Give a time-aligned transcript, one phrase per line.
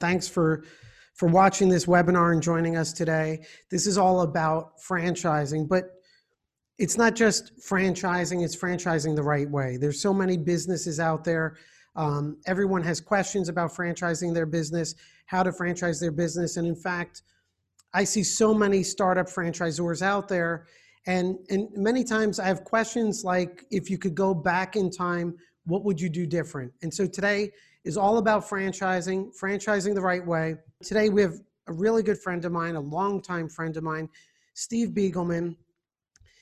[0.00, 0.64] Thanks for
[1.14, 3.44] for watching this webinar and joining us today.
[3.72, 5.96] This is all about franchising, but
[6.78, 9.78] it's not just franchising, it's franchising the right way.
[9.78, 11.56] There's so many businesses out there.
[11.96, 14.94] Um, everyone has questions about franchising their business,
[15.26, 16.56] how to franchise their business.
[16.56, 17.22] And in fact,
[17.92, 20.68] I see so many startup franchisors out there.
[21.08, 25.34] And, and many times I have questions like if you could go back in time,
[25.66, 26.72] what would you do different?
[26.82, 27.50] And so today
[27.84, 30.56] is all about franchising, franchising the right way.
[30.82, 31.34] Today we have
[31.68, 34.08] a really good friend of mine, a longtime friend of mine,
[34.54, 35.56] Steve Beagelman.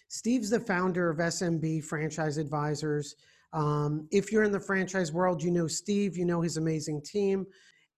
[0.09, 3.17] Steve's the founder of SMB Franchise Advisors.
[3.53, 7.47] Um, if you're in the franchise world, you know Steve, you know his amazing team,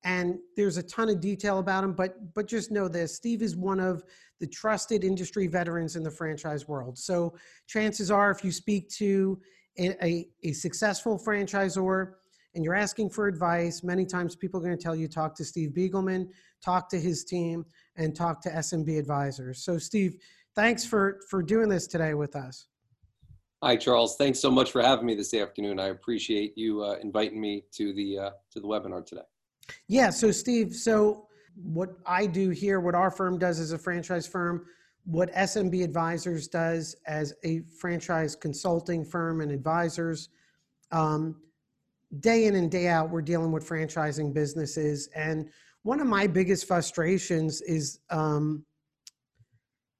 [0.05, 1.93] and there's a ton of detail about him.
[1.93, 4.05] But but just know this: Steve is one of
[4.41, 6.97] the trusted industry veterans in the franchise world.
[6.97, 7.35] So
[7.67, 9.41] chances are, if you speak to
[9.79, 12.15] a, a, a successful franchisor
[12.59, 15.45] and you're asking for advice, many times people are going to tell you talk to
[15.45, 16.27] Steve Beagelman,
[16.61, 19.63] talk to his team, and talk to SMB advisors.
[19.63, 20.17] So Steve
[20.57, 22.67] thanks for for doing this today with us.
[23.63, 24.17] Hi, Charles.
[24.17, 25.79] Thanks so much for having me this afternoon.
[25.79, 29.29] I appreciate you uh, inviting me to the uh, to the webinar today.
[29.87, 30.11] Yeah.
[30.11, 30.75] So, Steve.
[30.75, 34.67] So, what I do here, what our firm does as a franchise firm,
[35.05, 40.31] what SMB Advisors does as a franchise consulting firm and advisors,
[40.91, 41.37] um,
[42.21, 45.49] day in and day out, we're dealing with franchising businesses, and
[45.83, 48.65] one of my biggest frustrations is um,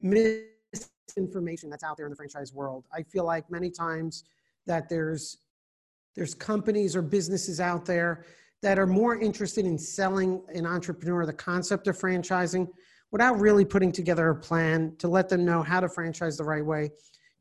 [0.01, 2.87] misinformation that's out there in the franchise world.
[2.93, 4.25] I feel like many times
[4.67, 5.39] that there's
[6.15, 8.25] there's companies or businesses out there
[8.61, 12.67] that are more interested in selling an entrepreneur the concept of franchising
[13.13, 16.65] without really putting together a plan to let them know how to franchise the right
[16.65, 16.91] way,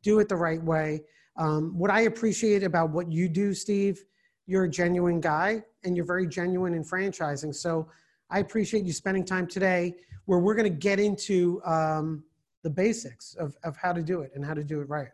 [0.04, 1.02] do it the right way.
[1.38, 4.04] Um, what I appreciate about what you do, Steve,
[4.48, 7.53] you're a genuine guy and you're very genuine in franchising.
[7.53, 7.88] So
[8.30, 9.95] I appreciate you spending time today
[10.26, 12.23] where we're going to get into um,
[12.64, 15.09] the basics of, of how to do it and how to do it right.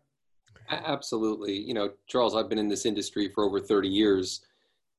[0.70, 1.58] Absolutely.
[1.58, 4.46] You know, Charles, I've been in this industry for over 30 years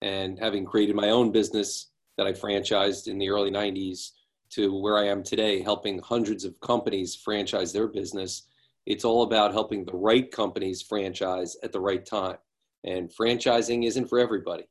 [0.03, 1.88] and having created my own business
[2.19, 4.10] that I franchised in the early 90s
[4.50, 8.42] to where I am today, helping hundreds of companies franchise their business.
[8.86, 12.36] It's all about helping the right companies franchise at the right time.
[12.84, 14.65] And franchising isn't for everybody.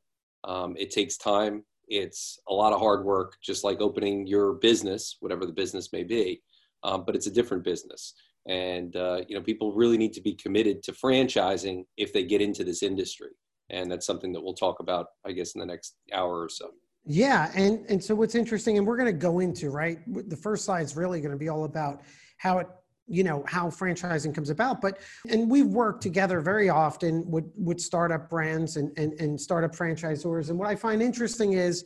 [0.44, 1.64] Um, it takes time.
[1.88, 6.04] It's a lot of hard work, just like opening your business, whatever the business may
[6.04, 6.42] be
[6.84, 8.14] um, but it's a different business.
[8.46, 12.42] And uh, you know, people really need to be committed to franchising if they get
[12.42, 13.30] into this industry,
[13.70, 16.70] and that's something that we'll talk about, I guess, in the next hour or so.
[17.06, 19.98] Yeah, and and so what's interesting, and we're going to go into right.
[20.06, 22.02] The first slide is really going to be all about
[22.36, 22.66] how it
[23.06, 24.98] you know how franchising comes about but
[25.28, 30.48] and we've worked together very often with with startup brands and, and and startup franchisors
[30.48, 31.84] and what i find interesting is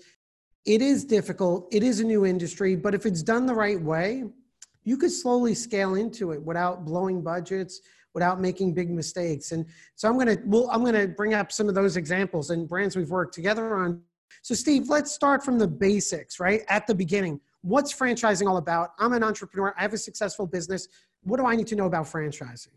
[0.64, 4.22] it is difficult it is a new industry but if it's done the right way
[4.84, 7.80] you could slowly scale into it without blowing budgets
[8.14, 11.50] without making big mistakes and so i'm going to well i'm going to bring up
[11.50, 14.00] some of those examples and brands we've worked together on.
[14.42, 17.40] So steve let's start from the basics right at the beginning.
[17.62, 18.90] What's franchising all about?
[18.98, 20.86] I'm an entrepreneur i have a successful business
[21.22, 22.74] what do i need to know about franchising?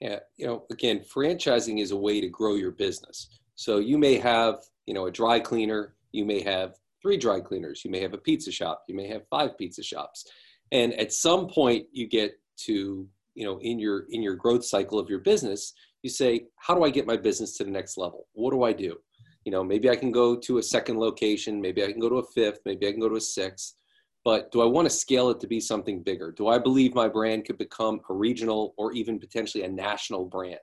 [0.00, 3.28] Yeah you know again franchising is a way to grow your business.
[3.54, 4.56] So you may have
[4.86, 8.18] you know a dry cleaner you may have three dry cleaners you may have a
[8.18, 10.24] pizza shop you may have five pizza shops.
[10.72, 12.32] And at some point you get
[12.66, 15.72] to you know in your in your growth cycle of your business
[16.02, 18.26] you say how do i get my business to the next level?
[18.32, 18.96] What do i do?
[19.44, 22.16] You know maybe i can go to a second location maybe i can go to
[22.16, 23.76] a fifth maybe i can go to a sixth
[24.24, 26.32] but do i want to scale it to be something bigger?
[26.32, 30.60] Do i believe my brand could become a regional or even potentially a national brand?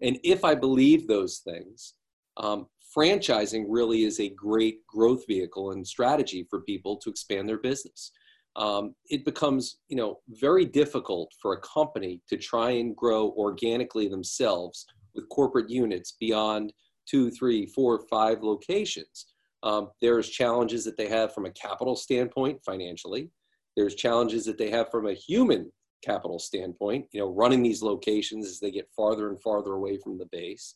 [0.00, 1.94] And if i believe those things
[2.36, 7.58] um, franchising really is a great growth vehicle and strategy for people to expand their
[7.58, 8.12] business.
[8.56, 14.08] Um, it becomes you know very difficult for a company to try and grow organically
[14.08, 16.72] themselves with corporate units beyond
[17.06, 19.33] two three four five locations
[19.64, 23.30] um, there's challenges that they have from a capital standpoint financially.
[23.76, 25.72] There's challenges that they have from a human
[26.04, 30.18] capital standpoint you know running these locations as they get farther and farther away from
[30.18, 30.74] the base.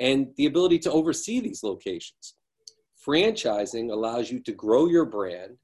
[0.00, 2.34] And the ability to oversee these locations.
[3.06, 5.56] Franchising allows you to grow your brand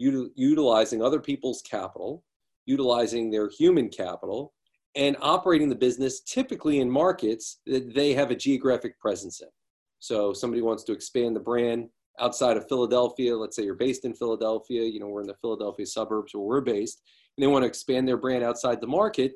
[0.00, 2.24] util- utilizing other people's capital,
[2.64, 4.54] utilizing their human capital,
[4.96, 9.48] and operating the business typically in markets that they have a geographic presence in.
[9.98, 11.88] So somebody wants to expand the brand
[12.20, 13.36] outside of Philadelphia.
[13.36, 16.60] Let's say you're based in Philadelphia, you know, we're in the Philadelphia suburbs where we're
[16.60, 17.02] based,
[17.36, 19.32] and they want to expand their brand outside the market.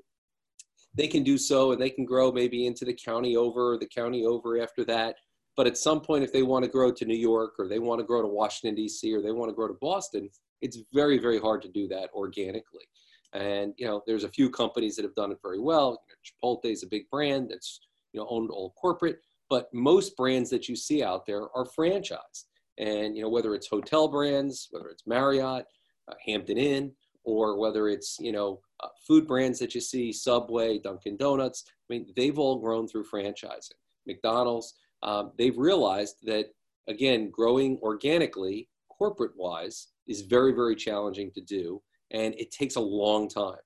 [0.95, 3.89] They can do so and they can grow maybe into the county over, or the
[3.89, 5.17] county over after that.
[5.57, 8.01] But at some point, if they want to grow to New York or they want
[8.01, 10.31] to grow to Washington, D.C., or they want to grow to Boston,
[10.63, 12.85] it's very, very hard to do that organically.
[13.33, 16.01] And, you know, there's a few companies that have done it very well.
[16.25, 17.81] Chipotle is a big brand that's,
[18.13, 19.19] you know, owned all corporate,
[19.51, 22.45] but most brands that you see out there are franchised.
[22.79, 25.67] And, you know, whether it's hotel brands, whether it's Marriott,
[26.09, 26.93] uh, Hampton Inn,
[27.25, 31.95] or whether it's, you know, uh, food brands that you see, Subway, Dunkin' Donuts, I
[31.95, 33.73] mean, they've all grown through franchising.
[34.07, 36.47] McDonald's, um, they've realized that,
[36.89, 41.83] again, growing organically, corporate wise, is very, very challenging to do.
[42.13, 43.59] And it takes a long time.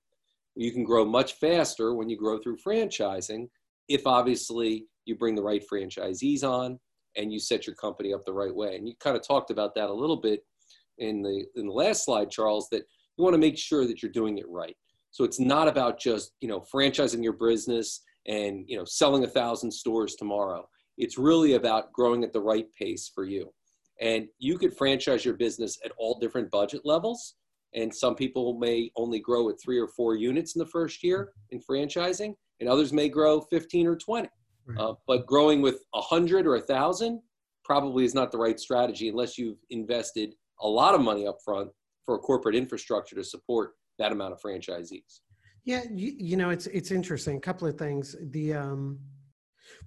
[0.55, 3.47] You can grow much faster when you grow through franchising,
[3.87, 6.79] if obviously you bring the right franchisees on
[7.15, 8.75] and you set your company up the right way.
[8.75, 10.43] And you kind of talked about that a little bit
[10.97, 12.83] in the in the last slide, Charles, that
[13.17, 14.75] you want to make sure that you're doing it right.
[15.11, 19.27] So it's not about just you know franchising your business and you know selling a
[19.27, 20.67] thousand stores tomorrow.
[20.97, 23.51] It's really about growing at the right pace for you.
[24.01, 27.35] And you could franchise your business at all different budget levels.
[27.75, 31.31] And some people may only grow at three or four units in the first year
[31.49, 34.29] in franchising, and others may grow 15 or 20.
[34.65, 34.79] Right.
[34.79, 37.21] Uh, but growing with a 100 or a 1,000
[37.63, 41.69] probably is not the right strategy unless you've invested a lot of money up front
[42.05, 45.19] for a corporate infrastructure to support that amount of franchisees.
[45.65, 47.37] Yeah, you, you know, it's it's interesting.
[47.37, 48.17] A couple of things.
[48.31, 48.99] The um,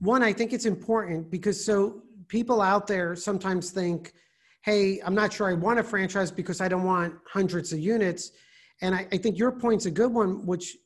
[0.01, 4.13] one, I think it's important because so people out there sometimes think,
[4.63, 8.33] "Hey, I'm not sure I want a franchise because I don't want hundreds of units."
[8.81, 10.77] And I, I think your point's a good one, which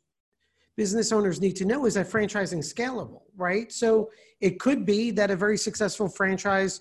[0.80, 3.70] business owners need to know is that franchising scalable, right?
[3.70, 4.08] So
[4.40, 6.80] it could be that a very successful franchise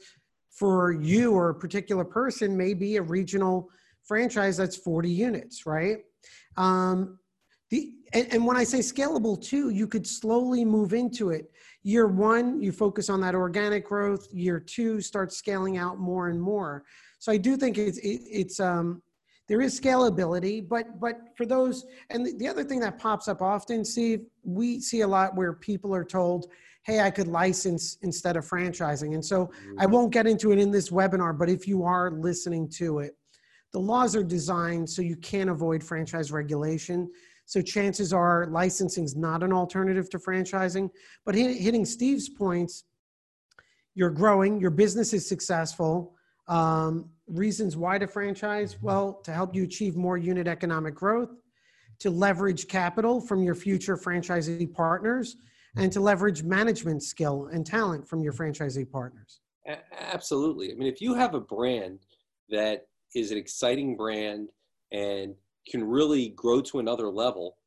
[0.52, 3.70] for you or a particular person may be a regional
[4.04, 5.98] franchise that's 40 units, right?
[6.56, 7.20] Um,
[7.72, 11.52] the, and, and when I say scalable too, you could slowly move into it.
[11.84, 14.30] Year one, you focus on that organic growth.
[14.32, 16.86] Year two, start scaling out more and more.
[17.20, 19.02] So I do think it's it, it's um,
[19.50, 23.42] there is scalability, but but for those and the, the other thing that pops up
[23.42, 26.46] often, Steve, we see a lot where people are told,
[26.84, 29.92] "Hey, I could license instead of franchising," and so I mm-hmm.
[29.92, 31.38] won't get into it in this webinar.
[31.38, 33.18] But if you are listening to it,
[33.74, 37.10] the laws are designed so you can't avoid franchise regulation.
[37.48, 40.92] So chances are licensing is not an alternative to franchising.
[41.26, 42.84] But hitting Steve's points,
[43.96, 46.14] you're growing, your business is successful.
[46.48, 48.76] Um, reasons why to franchise?
[48.76, 48.86] Mm-hmm.
[48.86, 51.30] Well, to help you achieve more unit economic growth,
[52.00, 55.84] to leverage capital from your future franchisee partners, mm-hmm.
[55.84, 59.42] and to leverage management skill and talent from your franchisee partners.
[60.00, 60.72] Absolutely.
[60.72, 62.00] I mean, if you have a brand
[62.50, 64.50] that is an exciting brand
[64.92, 65.36] and
[65.70, 67.58] can really grow to another level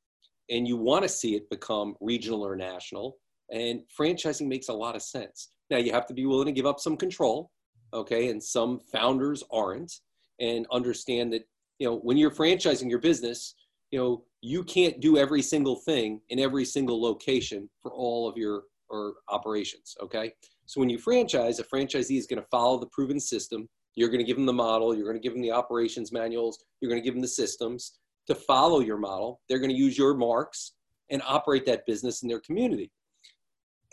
[0.51, 3.17] and you want to see it become regional or national
[3.53, 6.67] and franchising makes a lot of sense now you have to be willing to give
[6.67, 7.51] up some control
[7.93, 10.01] okay and some founders aren't
[10.41, 11.47] and understand that
[11.79, 13.55] you know when you're franchising your business
[13.91, 18.37] you know you can't do every single thing in every single location for all of
[18.37, 20.33] your or operations okay
[20.67, 24.21] so when you franchise a franchisee is going to follow the proven system you're going
[24.21, 24.95] to give them the model.
[24.95, 26.65] You're going to give them the operations manuals.
[26.81, 29.41] You're going to give them the systems to follow your model.
[29.49, 30.73] They're going to use your marks
[31.11, 32.91] and operate that business in their community.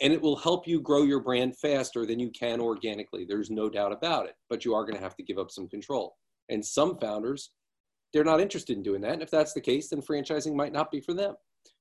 [0.00, 3.24] And it will help you grow your brand faster than you can organically.
[3.24, 4.34] There's no doubt about it.
[4.48, 6.16] But you are going to have to give up some control.
[6.48, 7.50] And some founders,
[8.12, 9.12] they're not interested in doing that.
[9.12, 11.34] And if that's the case, then franchising might not be for them.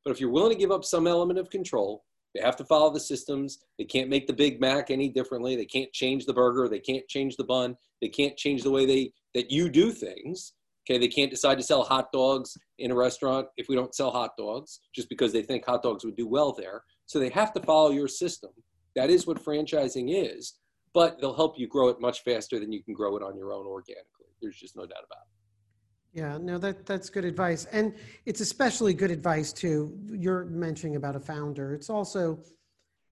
[0.03, 2.03] But if you're willing to give up some element of control,
[2.35, 3.59] they have to follow the systems.
[3.77, 5.55] They can't make the Big Mac any differently.
[5.55, 6.67] They can't change the burger.
[6.67, 7.75] They can't change the bun.
[8.01, 10.53] They can't change the way they that you do things.
[10.89, 14.11] Okay, they can't decide to sell hot dogs in a restaurant if we don't sell
[14.11, 16.83] hot dogs just because they think hot dogs would do well there.
[17.09, 18.51] So they have to follow your system.
[18.95, 20.59] That is what franchising is,
[20.93, 23.51] but they'll help you grow it much faster than you can grow it on your
[23.51, 24.27] own organically.
[24.43, 26.19] There's just no doubt about it.
[26.19, 27.95] Yeah, no, that that's good advice, and
[28.27, 29.97] it's especially good advice too.
[30.11, 31.73] You're mentioning about a founder.
[31.73, 32.43] It's also,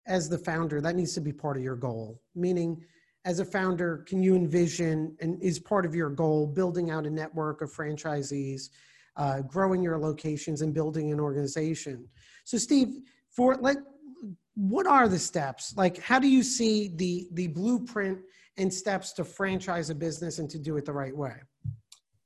[0.07, 2.19] as the founder, that needs to be part of your goal.
[2.33, 2.83] Meaning,
[3.25, 7.11] as a founder, can you envision and is part of your goal building out a
[7.11, 8.69] network of franchisees,
[9.17, 12.07] uh, growing your locations, and building an organization?
[12.43, 13.01] So, Steve,
[13.35, 13.77] for like,
[14.55, 15.73] what are the steps?
[15.75, 18.19] Like, how do you see the the blueprint
[18.57, 21.35] and steps to franchise a business and to do it the right way?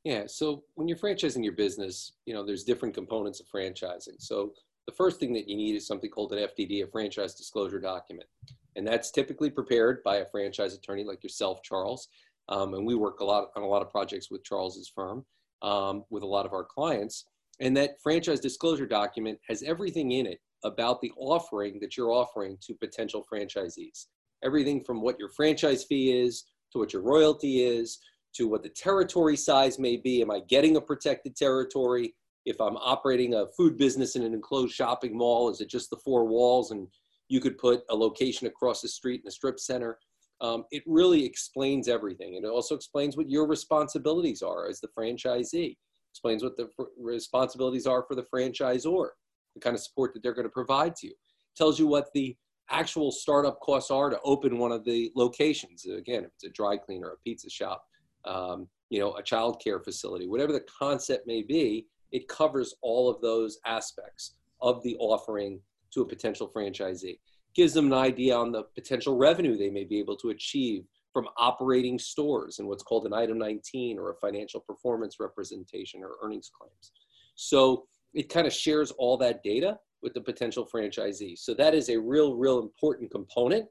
[0.03, 0.23] Yeah.
[0.27, 4.19] So when you're franchising your business, you know, there's different components of franchising.
[4.19, 4.53] So
[4.85, 8.29] the first thing that you need is something called an FDD, a franchise disclosure document.
[8.75, 12.07] And that's typically prepared by a franchise attorney like yourself, Charles.
[12.47, 15.25] Um, and we work a lot on a lot of projects with Charles's firm,
[15.61, 17.25] um, with a lot of our clients.
[17.59, 22.57] And that franchise disclosure document has everything in it about the offering that you're offering
[22.61, 24.07] to potential franchisees.
[24.43, 27.97] everything from what your franchise fee is to what your royalty is
[28.37, 30.21] to what the territory size may be.
[30.21, 32.13] Am I getting a protected territory?
[32.45, 35.97] If I'm operating a food business in an enclosed shopping mall, is it just the
[35.97, 36.87] four walls and
[37.29, 39.97] you could put a location across the street in a strip center?
[40.39, 42.35] Um, it really explains everything.
[42.35, 45.75] And it also explains what your responsibilities are as the franchisee,
[46.13, 49.09] explains what the responsibilities are for the franchisor,
[49.57, 51.13] the kind of support that they're going to provide to you,
[51.55, 52.35] tells you what the
[52.69, 55.85] actual startup costs are to open one of the locations.
[55.85, 57.85] Again, if it's a dry cleaner, a pizza shop,
[58.25, 63.09] um, you know, a child care facility, whatever the concept may be, it covers all
[63.09, 65.59] of those aspects of the offering
[65.93, 67.19] to a potential franchisee.
[67.55, 71.27] Gives them an idea on the potential revenue they may be able to achieve from
[71.37, 76.51] operating stores and what's called an item 19 or a financial performance representation or earnings
[76.55, 76.91] claims.
[77.35, 77.87] So
[78.17, 81.37] it kind of shares all that data with the potential franchisee.
[81.37, 83.67] So that is a real, real important component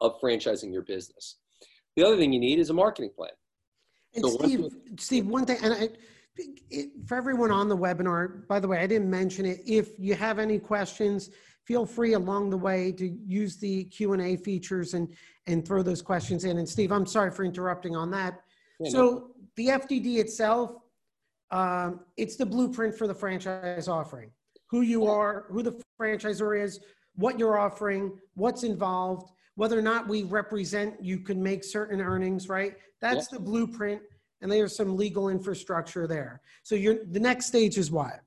[0.00, 1.36] of franchising your business.
[1.96, 3.30] The other thing you need is a marketing plan.
[4.14, 5.88] And so Steve, one Steve, one thing, and I,
[6.70, 9.60] it, for everyone on the webinar, by the way, I didn't mention it.
[9.66, 11.28] If you have any questions,
[11.66, 15.14] feel free along the way to use the Q&A features and,
[15.46, 16.56] and throw those questions in.
[16.56, 18.40] And Steve, I'm sorry for interrupting on that.
[18.80, 19.30] Yeah, so no.
[19.56, 20.72] the FDD itself,
[21.50, 24.30] um, it's the blueprint for the franchise offering.
[24.66, 26.80] Who you are, who the franchisor is,
[27.16, 32.48] what you're offering, what's involved, whether or not we represent you can make certain earnings,
[32.48, 32.76] right?
[33.00, 34.00] That's the blueprint,
[34.40, 36.40] and there's some legal infrastructure there.
[36.62, 38.20] So you're the next stage is what?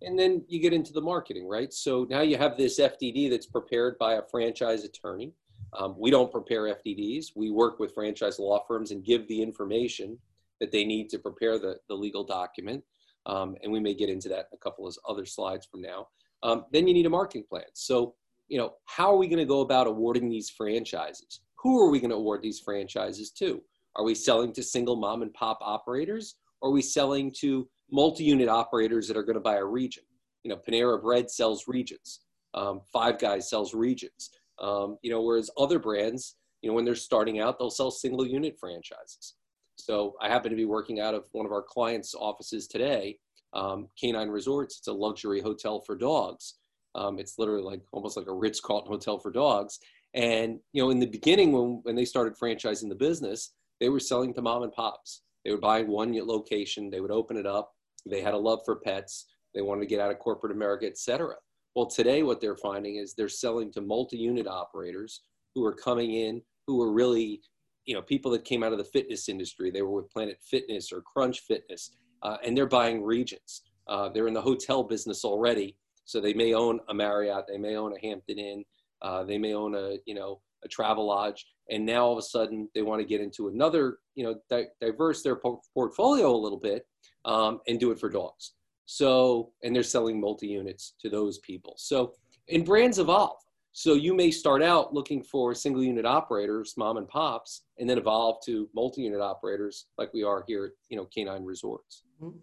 [0.00, 1.72] And then you get into the marketing, right?
[1.72, 5.32] So now you have this FDD that's prepared by a franchise attorney.
[5.74, 7.32] Um, we don't prepare FDDs.
[7.36, 10.18] We work with franchise law firms and give the information
[10.62, 12.84] that they need to prepare the, the legal document.
[13.26, 16.06] Um, and we may get into that in a couple of other slides from now.
[16.44, 17.64] Um, then you need a marketing plan.
[17.72, 18.14] So,
[18.46, 21.40] you know, how are we going to go about awarding these franchises?
[21.56, 23.60] Who are we going to award these franchises to?
[23.96, 26.36] Are we selling to single mom and pop operators?
[26.60, 30.04] Or are we selling to multi-unit operators that are going to buy a region?
[30.44, 32.20] You know, Panera Bread sells regions.
[32.54, 34.30] Um, Five Guys sells regions.
[34.60, 38.24] Um, you know, whereas other brands, you know, when they're starting out, they'll sell single
[38.24, 39.34] unit franchises.
[39.76, 43.18] So I happen to be working out of one of our clients' offices today,
[43.52, 44.78] um, K9 Resorts.
[44.78, 46.54] It's a luxury hotel for dogs.
[46.94, 49.78] Um, it's literally like almost like a Ritz Carlton hotel for dogs.
[50.14, 54.00] And you know, in the beginning, when when they started franchising the business, they were
[54.00, 55.22] selling to mom and pops.
[55.44, 57.72] They would buy one location, they would open it up.
[58.08, 59.26] They had a love for pets.
[59.54, 61.34] They wanted to get out of corporate America, etc.
[61.74, 65.22] Well, today what they're finding is they're selling to multi-unit operators
[65.54, 67.42] who are coming in, who are really,
[67.84, 69.70] you know, people that came out of the fitness industry.
[69.70, 71.90] They were with Planet Fitness or Crunch Fitness,
[72.22, 73.62] uh, and they're buying regions.
[73.88, 77.76] Uh, they're in the hotel business already, so they may own a Marriott, they may
[77.76, 78.64] own a Hampton Inn,
[79.02, 82.22] uh, they may own a, you know, a travel lodge, and now all of a
[82.22, 86.36] sudden they want to get into another, you know, di- diverse their po- portfolio a
[86.36, 86.86] little bit
[87.24, 88.52] um, and do it for dogs.
[88.86, 91.74] So, and they're selling multi units to those people.
[91.76, 92.14] So,
[92.48, 93.38] and brands evolve.
[93.72, 97.96] So you may start out looking for single unit operators, mom and pops, and then
[97.96, 102.02] evolve to multi unit operators like we are here at, you know, K9 Resorts.
[102.22, 102.36] Mm-hmm.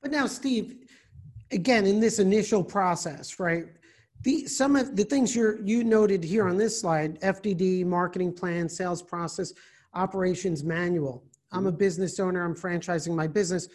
[0.00, 0.86] But now, Steve,
[1.50, 3.66] again, in this initial process, right?
[4.22, 8.68] The, some of the things you you noted here on this slide, FDD, marketing plan,
[8.68, 9.52] sales process,
[9.94, 11.24] operations manual.
[11.50, 13.68] I'm a business owner, I'm franchising my business.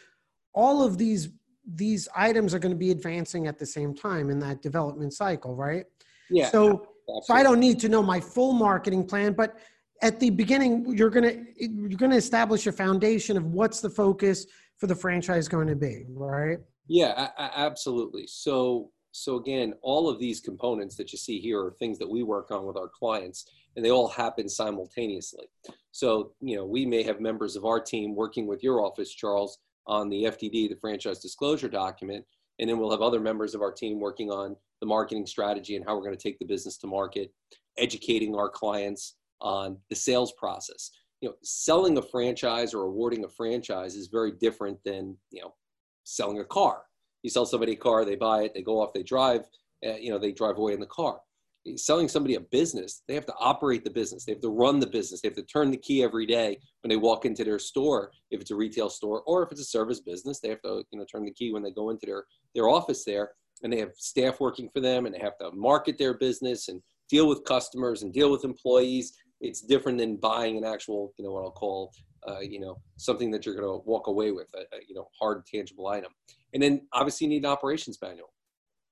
[0.53, 1.29] All of these,
[1.75, 5.55] these items are going to be advancing at the same time in that development cycle,
[5.55, 5.85] right?
[6.33, 6.49] Yeah.
[6.49, 6.87] So,
[7.23, 9.57] so I don't need to know my full marketing plan, but
[10.01, 14.45] at the beginning, you're going to, you're to establish a foundation of what's the focus
[14.77, 16.57] for the franchise going to be, right?
[16.87, 18.27] Yeah, absolutely.
[18.27, 22.23] So so again, all of these components that you see here are things that we
[22.23, 25.45] work on with our clients and they all happen simultaneously.
[25.91, 29.59] So, you know, we may have members of our team working with your office, Charles,
[29.85, 32.25] on the FDD, the franchise disclosure document,
[32.59, 35.85] and then we'll have other members of our team working on the marketing strategy and
[35.85, 37.31] how we're going to take the business to market,
[37.77, 40.91] educating our clients on the sales process.
[41.21, 45.53] You know, selling a franchise or awarding a franchise is very different than, you know,
[46.03, 46.83] selling a car
[47.23, 49.45] you sell somebody a car, they buy it, they go off, they drive,
[49.85, 51.19] uh, you know, they drive away in the car.
[51.77, 54.25] Selling somebody a business, they have to operate the business.
[54.25, 55.21] They have to run the business.
[55.21, 58.41] They have to turn the key every day when they walk into their store, if
[58.41, 61.05] it's a retail store, or if it's a service business, they have to, you know,
[61.09, 63.31] turn the key when they go into their, their office there.
[63.63, 66.81] And they have staff working for them and they have to market their business and
[67.09, 69.13] deal with customers and deal with employees.
[69.41, 71.91] It's different than buying an actual, you know, what I'll call,
[72.27, 75.07] uh, you know, something that you're going to walk away with, a, a, you know,
[75.19, 76.11] hard, tangible item.
[76.53, 78.33] And then obviously you need an operations manual.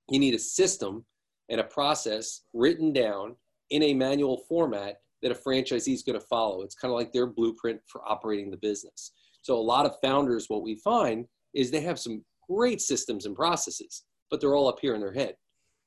[0.10, 1.06] You need a system
[1.50, 3.36] and a process written down
[3.70, 6.62] in a manual format that a franchisee is going to follow.
[6.63, 9.12] It's kind of like their blueprint for operating the business.
[9.42, 13.36] So a lot of founders, what we find is they have some great systems and
[13.36, 15.35] processes, but they're all up here in their head.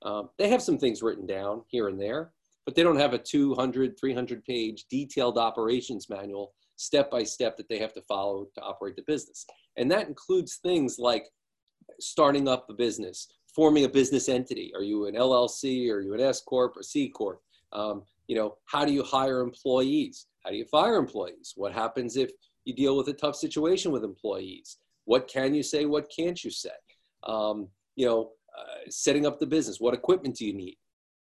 [0.02, 2.32] Um, they have some things written down here and there,
[2.66, 7.68] but they don't have a 200, 300 page detailed operations manual step by step that
[7.68, 9.46] they have to follow to operate the business.
[9.76, 11.26] And that includes things like
[12.00, 14.72] starting up a business, forming a business entity.
[14.74, 15.90] Are you an LLC?
[15.90, 17.40] Are you an S Corp or C Corp?
[17.72, 20.26] Um, you know, how do you hire employees?
[20.44, 21.54] How do you fire employees?
[21.56, 22.30] What happens if
[22.64, 24.78] you deal with a tough situation with employees?
[25.04, 25.84] What can you say?
[25.84, 26.70] What can't you say?
[27.24, 29.80] Um, you know, uh, setting up the business.
[29.80, 30.76] What equipment do you need?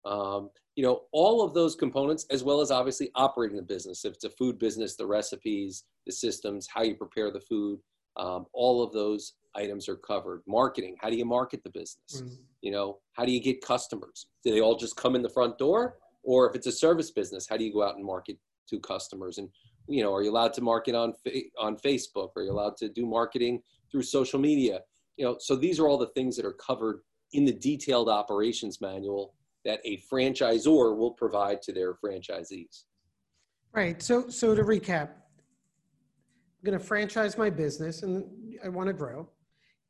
[0.05, 4.05] Um, you know, all of those components, as well as obviously operating the business.
[4.05, 7.79] If it's a food business, the recipes, the systems, how you prepare the food,
[8.17, 10.41] um, all of those items are covered.
[10.47, 12.23] Marketing, how do you market the business?
[12.23, 12.37] Mm.
[12.61, 14.27] You know, how do you get customers?
[14.43, 15.97] Do they all just come in the front door?
[16.23, 18.37] Or if it's a service business, how do you go out and market
[18.69, 19.37] to customers?
[19.37, 19.49] And,
[19.87, 21.13] you know, are you allowed to market on,
[21.59, 22.29] on Facebook?
[22.35, 24.81] Are you allowed to do marketing through social media?
[25.17, 27.01] You know, so these are all the things that are covered
[27.33, 29.33] in the detailed operations manual
[29.65, 32.85] that a franchisor will provide to their franchisees.
[33.73, 34.01] Right.
[34.01, 38.25] So, so to recap, I'm going to franchise my business and
[38.63, 39.29] I want to grow.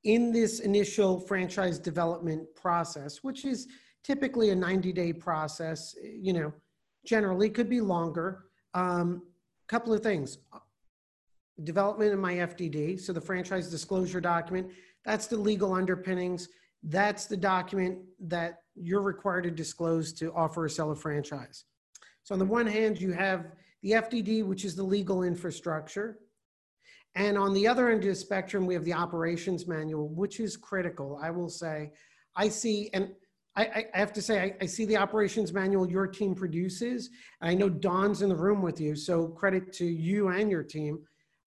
[0.04, 3.68] In this initial franchise development process, which is
[4.04, 6.54] typically a 90 day process, you know,
[7.06, 8.46] generally could be longer.
[8.74, 9.24] A um,
[9.68, 10.40] couple of things
[11.64, 14.72] development of my FDD, so the franchise disclosure document,
[15.06, 16.50] that's the legal underpinnings.
[16.84, 21.66] That's the document that you're required to disclose to offer or sell a franchise.
[22.24, 23.48] So on the one hand, you have
[23.82, 26.20] the FDD, which is the legal infrastructure.
[27.16, 30.56] And on the other end of the spectrum, we have the operations manual, which is
[30.56, 31.20] critical.
[31.22, 31.92] I will say,
[32.36, 33.12] I see, and
[33.56, 37.10] I, I have to say, I, I, see the operations manual your team produces.
[37.42, 41.00] I know Don's in the room with you, so credit to you and your team.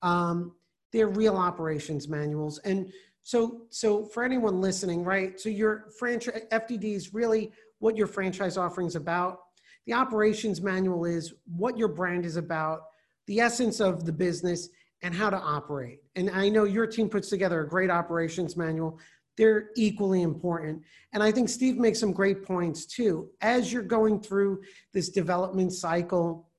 [0.02, 0.52] Um,
[0.92, 2.58] they're real operations manuals.
[2.58, 2.92] And
[3.24, 5.40] so, so for anyone listening, right?
[5.40, 9.40] So your franchise FDD is really what your franchise offering is about.
[9.86, 12.82] The operations manual is what your brand is about,
[13.26, 14.68] the essence of the business,
[15.02, 16.00] and how to operate.
[16.16, 18.98] And I know your team puts together a great operations manual.
[19.38, 20.82] They're equally important.
[21.14, 23.30] And I think Steve makes some great points too.
[23.40, 26.50] As you're going through this development cycle,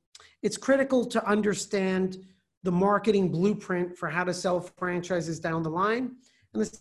[0.41, 2.17] it's critical to understand
[2.63, 6.15] the marketing blueprint for how to sell franchises down the line
[6.59, 6.79] the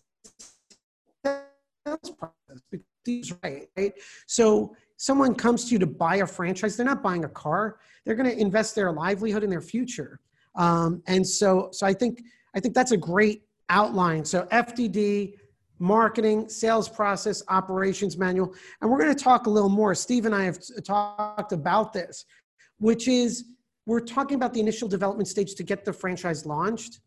[1.25, 2.63] sales process
[3.05, 3.93] he's right, right?
[4.27, 7.79] So someone comes to you to buy a franchise, they're not buying a car.
[8.05, 10.21] They're going to invest their livelihood in their future.
[10.57, 12.23] Um, and so, so I think,
[12.55, 14.25] I think that's a great outline.
[14.25, 15.35] So FDD,
[15.79, 18.55] marketing, sales process, operations manual.
[18.81, 19.95] And we're going to talk a little more.
[19.95, 22.25] Steve and I have talked about this,
[22.79, 23.45] which is
[23.87, 27.01] we're talking about the initial development stage to get the franchise launched.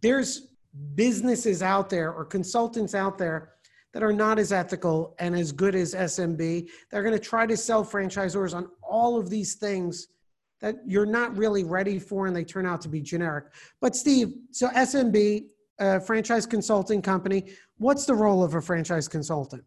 [0.00, 0.54] There's
[0.94, 3.54] businesses out there or consultants out there
[3.92, 6.68] that are not as ethical and as good as SMB.
[6.90, 10.08] They're going to try to sell franchisors on all of these things
[10.60, 13.46] that you're not really ready for and they turn out to be generic.
[13.80, 15.46] But Steve, so SMB,
[15.80, 19.62] a uh, franchise consulting company, what's the role of a franchise consultant?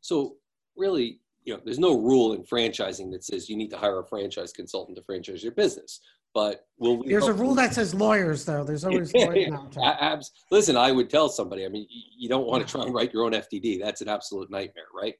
[0.00, 0.36] So
[0.76, 4.06] really, you know, there's no rule in franchising that says you need to hire a
[4.06, 6.00] franchise consultant to franchise your business.
[6.34, 8.64] But will we There's a rule that says lawyers, though.
[8.64, 9.12] There's always
[9.82, 11.64] Abs- Listen, I would tell somebody.
[11.64, 13.80] I mean, you don't want to try and write your own FDD.
[13.80, 15.14] That's an absolute nightmare, right?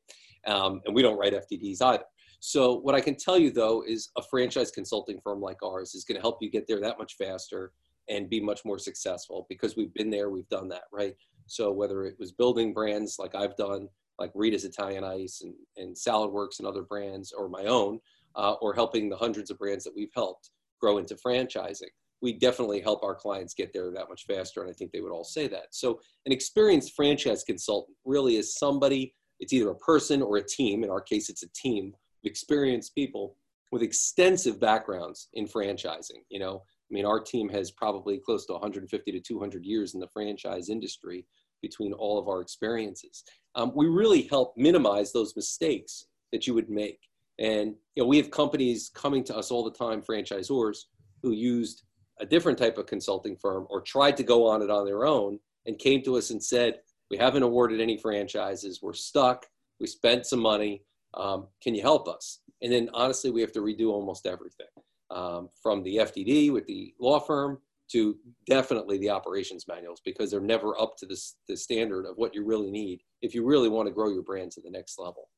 [0.46, 2.04] Um, and we don't write FDDs either.
[2.40, 6.04] So what I can tell you though is a franchise consulting firm like ours is
[6.04, 7.72] going to help you get there that much faster
[8.10, 11.14] and be much more successful because we've been there, we've done that, right?
[11.46, 15.96] So whether it was building brands like I've done, like Rita's Italian Ice and, and
[15.96, 17.98] Saladworks and other brands, or my own,
[18.36, 20.50] uh, or helping the hundreds of brands that we've helped
[20.84, 21.88] grow into franchising.
[22.20, 25.12] We definitely help our clients get there that much faster, and I think they would
[25.12, 25.68] all say that.
[25.70, 30.84] So, an experienced franchise consultant really is somebody, it's either a person or a team.
[30.84, 33.38] In our case, it's a team of experienced people
[33.72, 36.20] with extensive backgrounds in franchising.
[36.28, 40.00] You know, I mean, our team has probably close to 150 to 200 years in
[40.00, 41.26] the franchise industry
[41.62, 43.24] between all of our experiences.
[43.54, 47.00] Um, we really help minimize those mistakes that you would make
[47.38, 50.84] and you know, we have companies coming to us all the time, franchisors,
[51.22, 51.82] who used
[52.20, 55.38] a different type of consulting firm or tried to go on it on their own
[55.66, 58.80] and came to us and said, "We haven't awarded any franchises.
[58.82, 59.46] We're stuck.
[59.80, 60.84] We spent some money.
[61.14, 64.66] Um, can you help us?" And then honestly, we have to redo almost everything,
[65.10, 67.60] um, from the FDD with the law firm
[67.92, 68.16] to
[68.46, 72.44] definitely the operations manuals because they're never up to this, the standard of what you
[72.44, 75.28] really need if you really want to grow your brand to the next level.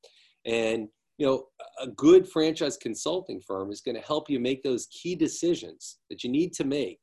[0.44, 1.44] And you know,
[1.80, 6.22] a good franchise consulting firm is going to help you make those key decisions that
[6.22, 7.00] you need to make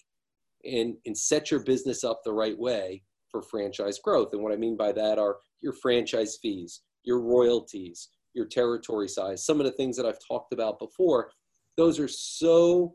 [0.63, 4.29] and, and set your business up the right way for franchise growth.
[4.33, 9.45] And what I mean by that are your franchise fees, your royalties, your territory size,
[9.45, 11.31] some of the things that I've talked about before.
[11.75, 12.93] Those are so,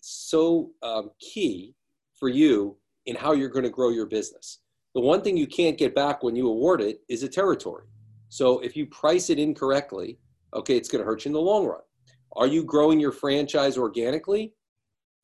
[0.00, 1.74] so um, key
[2.18, 4.60] for you in how you're going to grow your business.
[4.94, 7.84] The one thing you can't get back when you award it is a territory.
[8.30, 10.18] So if you price it incorrectly,
[10.54, 11.80] okay, it's going to hurt you in the long run.
[12.36, 14.52] Are you growing your franchise organically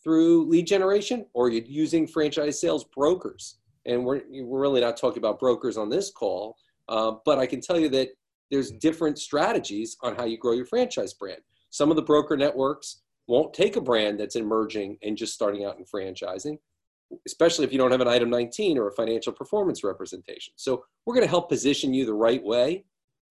[0.03, 3.59] through lead generation or are you using franchise sales brokers?
[3.87, 6.57] And we're, we're really not talking about brokers on this call,
[6.89, 8.09] uh, but I can tell you that
[8.51, 11.41] there's different strategies on how you grow your franchise brand.
[11.71, 15.79] Some of the broker networks won't take a brand that's emerging and just starting out
[15.79, 16.59] in franchising
[17.27, 20.53] especially if you don't have an item 19 or a financial performance representation.
[20.57, 22.85] So we're going to help position you the right way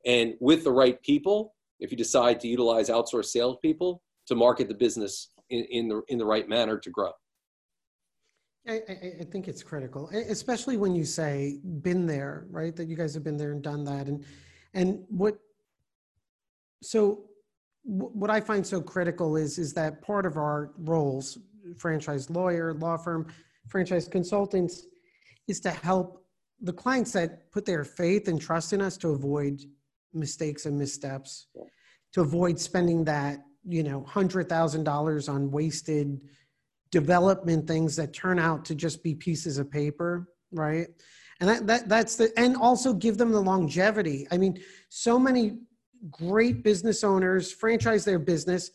[0.05, 1.53] and with the right people.
[1.79, 6.17] If you decide to utilize outsourced salespeople to market the business in, in the in
[6.17, 7.11] the right manner to grow.
[8.65, 8.81] I,
[9.19, 12.73] I, think it's critical, especially when you say been there, right?
[12.73, 14.23] That you guys have been there and done that, and
[14.73, 15.37] and what.
[16.81, 17.25] So,
[17.83, 21.37] what I find so critical is is that part of our roles,
[21.77, 23.27] franchise lawyer, law firm,
[23.67, 24.85] franchise consultants
[25.49, 26.25] is to help
[26.61, 29.61] the clients that put their faith and trust in us to avoid
[30.13, 31.47] mistakes and missteps,
[32.13, 36.19] to avoid spending that, you know, $100,000 on wasted
[36.91, 40.87] development things that turn out to just be pieces of paper, right?
[41.39, 44.27] And that, that that's the and also give them the longevity.
[44.31, 45.57] I mean, so many
[46.11, 48.71] great business owners franchise their business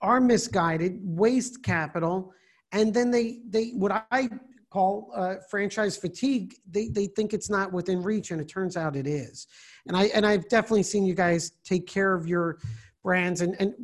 [0.00, 2.32] are misguided, waste capital,
[2.72, 4.28] and then they they what I
[4.70, 6.54] call uh, franchise fatigue.
[6.70, 9.46] They they think it's not within reach, and it turns out it is.
[9.86, 12.58] And I and I've definitely seen you guys take care of your
[13.02, 13.74] brands, and and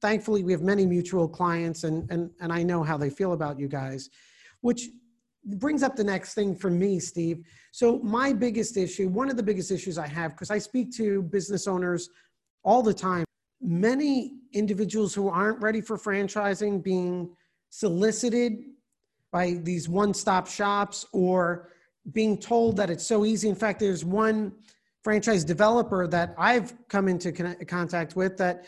[0.00, 3.58] thankfully we have many mutual clients, and and and I know how they feel about
[3.58, 4.10] you guys,
[4.60, 4.88] which
[5.44, 7.44] brings up the next thing for me, Steve.
[7.72, 11.22] So my biggest issue, one of the biggest issues I have, because I speak to
[11.22, 12.10] business owners
[12.62, 13.24] all the time,
[13.60, 17.30] many individuals who aren't ready for franchising being
[17.70, 18.62] solicited
[19.32, 21.68] by these one stop shops or
[22.12, 23.48] being told that it's so easy.
[23.48, 24.52] In fact, there's one
[25.02, 27.32] franchise developer that I've come into
[27.66, 28.66] contact with that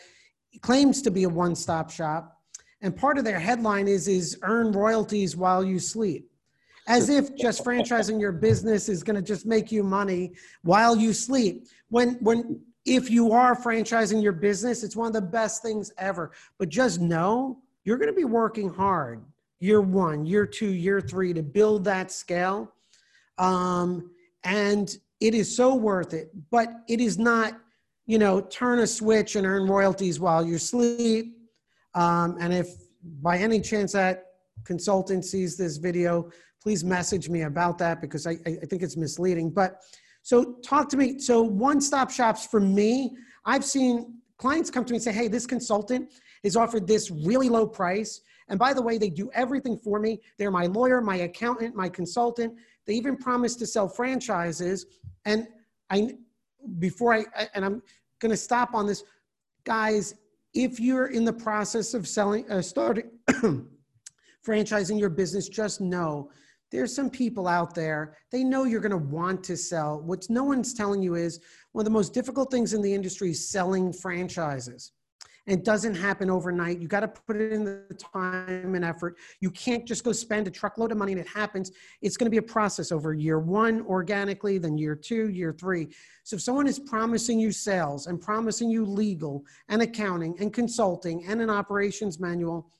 [0.61, 2.41] claims to be a one stop shop.
[2.81, 6.29] And part of their headline is, is earn royalties while you sleep.
[6.87, 11.13] As if just franchising your business is going to just make you money while you
[11.13, 11.67] sleep.
[11.89, 16.31] When, when, if you are franchising your business, it's one of the best things ever.
[16.59, 19.23] But just know you're going to be working hard
[19.59, 22.71] year one, year two, year three to build that scale.
[23.37, 24.11] Um,
[24.43, 27.57] and it is so worth it, but it is not,
[28.05, 31.37] you know, turn a switch and earn royalties while you sleep.
[31.95, 32.67] Um, and if
[33.21, 34.25] by any chance that
[34.63, 36.29] consultant sees this video,
[36.61, 39.49] please message me about that because I, I think it's misleading.
[39.49, 39.81] But
[40.21, 41.19] so talk to me.
[41.19, 43.15] So one stop shops for me,
[43.45, 46.11] I've seen clients come to me and say, hey, this consultant
[46.43, 48.21] is offered this really low price.
[48.47, 50.19] And by the way, they do everything for me.
[50.37, 52.53] They're my lawyer, my accountant, my consultant.
[52.85, 54.85] They even promise to sell franchises.
[55.25, 55.47] And
[55.89, 56.13] I,
[56.79, 57.81] before I, and I'm
[58.19, 59.03] going to stop on this,
[59.63, 60.15] guys.
[60.53, 63.09] If you're in the process of selling, uh, starting,
[64.47, 66.29] franchising your business, just know
[66.71, 68.17] there's some people out there.
[68.31, 70.01] They know you're going to want to sell.
[70.01, 71.39] What no one's telling you is
[71.73, 74.93] one of the most difficult things in the industry is selling franchises
[75.47, 76.79] and it doesn't happen overnight.
[76.79, 79.17] You got to put in the time and effort.
[79.41, 81.71] You can't just go spend a truckload of money and it happens.
[82.01, 85.89] It's going to be a process over year one organically, then year two, year three.
[86.23, 91.25] So if someone is promising you sales and promising you legal and accounting and consulting
[91.25, 92.71] and an operations manual,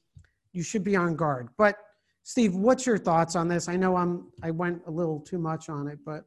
[0.51, 1.49] you should be on guard.
[1.57, 1.77] But
[2.23, 3.69] Steve, what's your thoughts on this?
[3.69, 6.25] I know I'm I went a little too much on it, but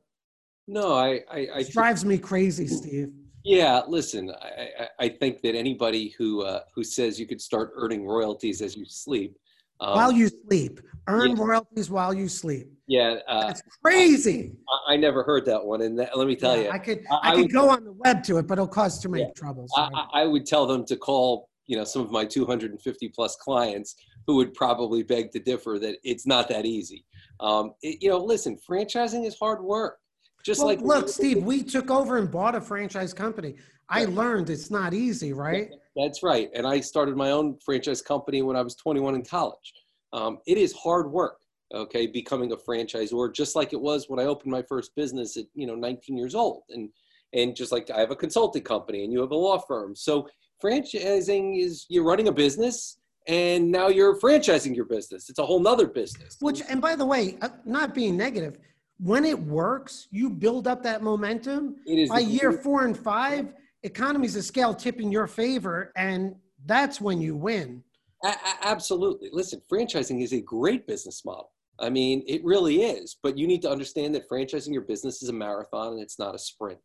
[0.69, 3.11] no, I I, I drives me crazy, Steve.
[3.49, 8.07] Yeah, listen, I, I think that anybody who uh, who says you could start earning
[8.07, 9.39] royalties as you sleep,
[9.81, 11.43] um, while you sleep, earn yeah.
[11.43, 12.69] royalties while you sleep.
[12.89, 14.53] Yeah, uh, that's crazy.
[14.69, 17.05] I, I, never heard that one, and that, let me tell yeah, you, I could
[17.11, 19.25] I, I could would, go on the web to it, but it'll cause too many
[19.25, 19.67] yeah, trouble.
[19.69, 19.81] So.
[19.81, 23.97] I, I would tell them to call, you know, some of my 250 plus clients
[24.27, 27.07] who would probably beg to differ that it's not that easy.
[27.41, 29.99] Um, it, you know, listen, franchising is hard work.
[30.45, 33.57] Just well, like look, Steve, we took over and bought a franchise company.
[33.89, 35.71] I learned it's not easy, right?
[35.97, 36.51] That's right.
[36.55, 39.73] And I started my own franchise company when I was 21 in college.
[40.13, 41.39] Um, it is hard work,
[41.75, 45.45] okay, becoming a franchisor, just like it was when I opened my first business at
[45.55, 46.63] you know 19 years old.
[46.71, 46.91] And
[47.33, 49.95] And just like I have a consulting company and you have a law firm.
[49.97, 50.29] So
[50.63, 55.29] franchising is you're running a business and now you're franchising your business.
[55.29, 56.39] It's a whole nother business.
[56.41, 58.59] Which, and by the way, uh, not being negative,
[58.99, 61.77] when it works, you build up that momentum.
[61.87, 66.35] It is By year four and five, economies of scale tip in your favor, and
[66.67, 67.83] that's when you win.
[68.25, 69.31] A- absolutely.
[69.33, 71.53] Listen, franchising is a great business model.
[71.79, 73.17] I mean, it really is.
[73.23, 76.35] But you need to understand that franchising your business is a marathon and it's not
[76.35, 76.81] a sprint.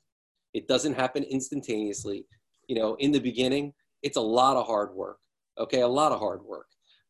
[0.54, 2.28] It doesn't happen instantaneously.
[2.68, 3.74] You know, in the beginning,
[4.04, 5.18] it's a lot of hard work.
[5.58, 6.68] Okay, a lot of hard work.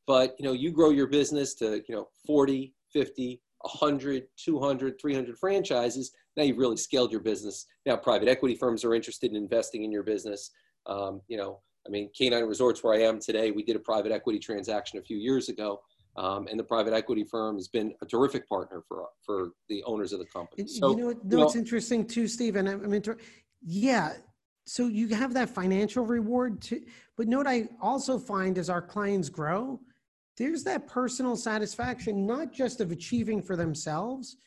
[0.08, 5.38] But, you know, you grow your business to, you know, 40, 50, 100, 200, 300
[5.38, 6.12] franchises.
[6.36, 7.66] Now you've really scaled your business.
[7.86, 10.52] Now private equity firms are interested in investing in your business.
[10.86, 14.12] Um, you know, I mean, K9 Resorts, where I am today, we did a private
[14.12, 15.82] equity transaction a few years ago.
[16.16, 20.14] Um, and the private equity firm has been a terrific partner for for the owners
[20.14, 20.68] of the company.
[20.68, 22.56] So, you know, no, you know, it's interesting too, Steve.
[22.56, 23.02] And I, I mean,
[23.64, 24.14] yeah.
[24.66, 26.84] So you have that financial reward too.
[27.18, 29.80] But note, I also find as our clients grow,
[30.38, 34.38] there's that personal satisfaction, not just of achieving for themselves,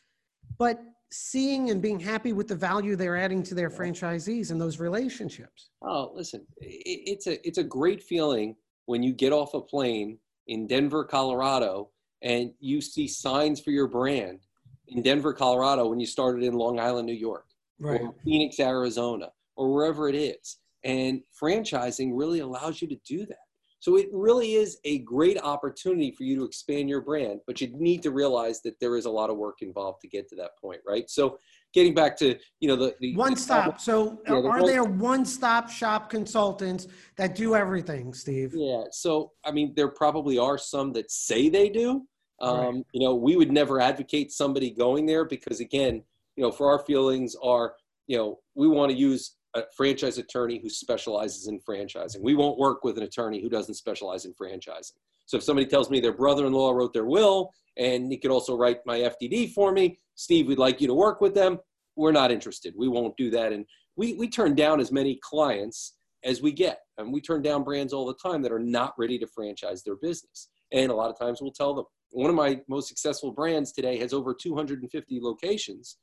[0.58, 0.80] but
[1.12, 5.70] seeing and being happy with the value they're adding to their franchisees and those relationships.
[5.82, 10.18] Oh, listen, it's a it's a great feeling when you get off a plane
[10.48, 11.90] in Denver, Colorado,
[12.22, 14.40] and you see signs for your brand
[14.88, 17.46] in Denver, Colorado, when you started in Long Island, New York,
[17.80, 18.00] right.
[18.00, 20.58] or Phoenix, Arizona, or wherever it is.
[20.84, 23.45] And franchising really allows you to do that.
[23.78, 27.68] So it really is a great opportunity for you to expand your brand, but you
[27.78, 30.58] need to realize that there is a lot of work involved to get to that
[30.60, 31.08] point, right?
[31.10, 31.38] So
[31.72, 33.80] getting back to, you know, the, the one stop.
[33.80, 38.54] So yeah, the are one, there one-stop shop consultants that do everything, Steve?
[38.54, 38.84] Yeah.
[38.92, 42.06] So, I mean, there probably are some that say they do.
[42.40, 42.84] Um, right.
[42.92, 46.02] You know, we would never advocate somebody going there because again,
[46.36, 47.74] you know, for our feelings are,
[48.06, 52.20] you know, we want to use a franchise attorney who specializes in franchising.
[52.20, 54.92] We won't work with an attorney who doesn't specialize in franchising.
[55.24, 58.80] So if somebody tells me their brother-in-law wrote their will and he could also write
[58.84, 61.58] my FDD for me, Steve, we'd like you to work with them.
[61.96, 62.74] We're not interested.
[62.76, 63.52] We won't do that.
[63.52, 63.64] And
[63.96, 66.80] we, we turn down as many clients as we get.
[66.98, 69.96] And we turn down brands all the time that are not ready to franchise their
[69.96, 70.48] business.
[70.72, 71.86] And a lot of times we'll tell them.
[72.10, 75.96] One of my most successful brands today has over 250 locations.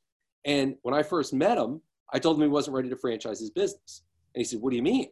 [0.44, 1.80] And when I first met him,
[2.12, 4.02] I told him he wasn't ready to franchise his business.
[4.34, 5.08] And he said, What do you mean?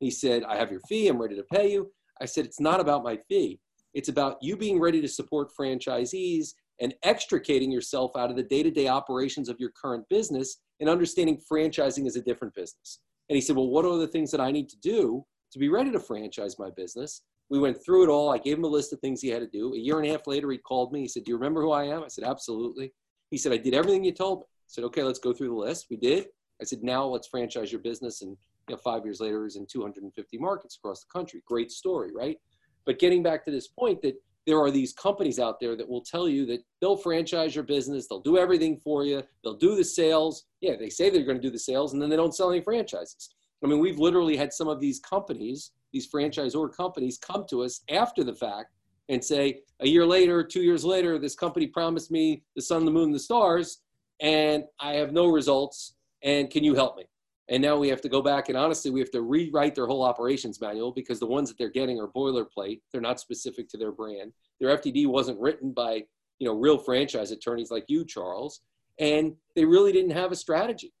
[0.00, 1.08] He said, I have your fee.
[1.08, 1.92] I'm ready to pay you.
[2.20, 3.60] I said, It's not about my fee.
[3.94, 8.62] It's about you being ready to support franchisees and extricating yourself out of the day
[8.62, 13.00] to day operations of your current business and understanding franchising is a different business.
[13.28, 15.68] And he said, Well, what are the things that I need to do to be
[15.68, 17.22] ready to franchise my business?
[17.50, 18.30] We went through it all.
[18.30, 19.74] I gave him a list of things he had to do.
[19.74, 21.02] A year and a half later, he called me.
[21.02, 22.02] He said, Do you remember who I am?
[22.02, 22.92] I said, Absolutely.
[23.30, 25.86] He said, I did everything you told me said, okay, let's go through the list.
[25.90, 26.28] We did.
[26.60, 28.22] I said, now let's franchise your business.
[28.22, 28.36] And
[28.68, 31.42] you know, five years later, is in 250 markets across the country.
[31.46, 32.38] Great story, right?
[32.86, 34.14] But getting back to this point that
[34.46, 38.08] there are these companies out there that will tell you that they'll franchise your business,
[38.08, 40.46] they'll do everything for you, they'll do the sales.
[40.60, 42.60] Yeah, they say they're going to do the sales, and then they don't sell any
[42.60, 43.34] franchises.
[43.62, 47.82] I mean, we've literally had some of these companies, these franchisor companies, come to us
[47.88, 48.70] after the fact
[49.08, 52.90] and say, a year later, two years later, this company promised me the sun, the
[52.90, 53.82] moon, the stars,
[54.22, 55.94] and I have no results.
[56.22, 57.04] And can you help me?
[57.48, 60.04] And now we have to go back and honestly, we have to rewrite their whole
[60.04, 62.80] operations manual because the ones that they're getting are boilerplate.
[62.92, 64.32] They're not specific to their brand.
[64.60, 66.04] Their FDD wasn't written by
[66.38, 68.60] you know real franchise attorneys like you, Charles,
[68.98, 70.94] and they really didn't have a strategy.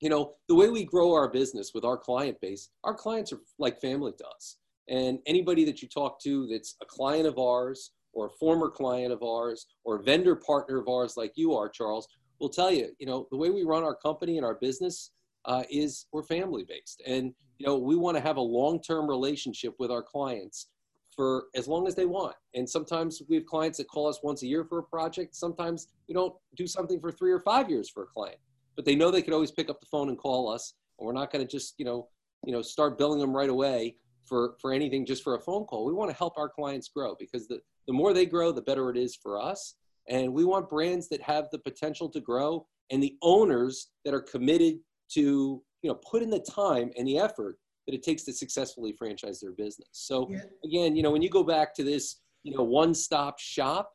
[0.00, 3.40] You know, the way we grow our business with our client base, our clients are
[3.58, 4.56] like family to us.
[4.88, 9.12] And anybody that you talk to that's a client of ours or a former client
[9.12, 12.88] of ours or a vendor partner of ours like you are, Charles, will tell you,
[12.98, 15.10] you know, the way we run our company and our business
[15.44, 17.02] uh, is we're family based.
[17.06, 20.68] And, you know, we want to have a long term relationship with our clients
[21.14, 22.36] for as long as they want.
[22.54, 25.34] And sometimes we have clients that call us once a year for a project.
[25.34, 28.38] Sometimes we don't do something for three or five years for a client,
[28.74, 30.74] but they know they could always pick up the phone and call us.
[30.98, 32.08] And we're not going to just, you know,
[32.44, 33.96] you know, start billing them right away
[34.26, 35.86] for, for anything just for a phone call.
[35.86, 38.90] We want to help our clients grow because the, the more they grow, the better
[38.90, 39.74] it is for us.
[40.08, 44.20] And we want brands that have the potential to grow and the owners that are
[44.20, 44.78] committed
[45.12, 48.92] to, you know, put in the time and the effort that it takes to successfully
[48.92, 49.88] franchise their business.
[49.92, 50.40] So yeah.
[50.64, 53.92] again, you know, when you go back to this, you know, one-stop shop,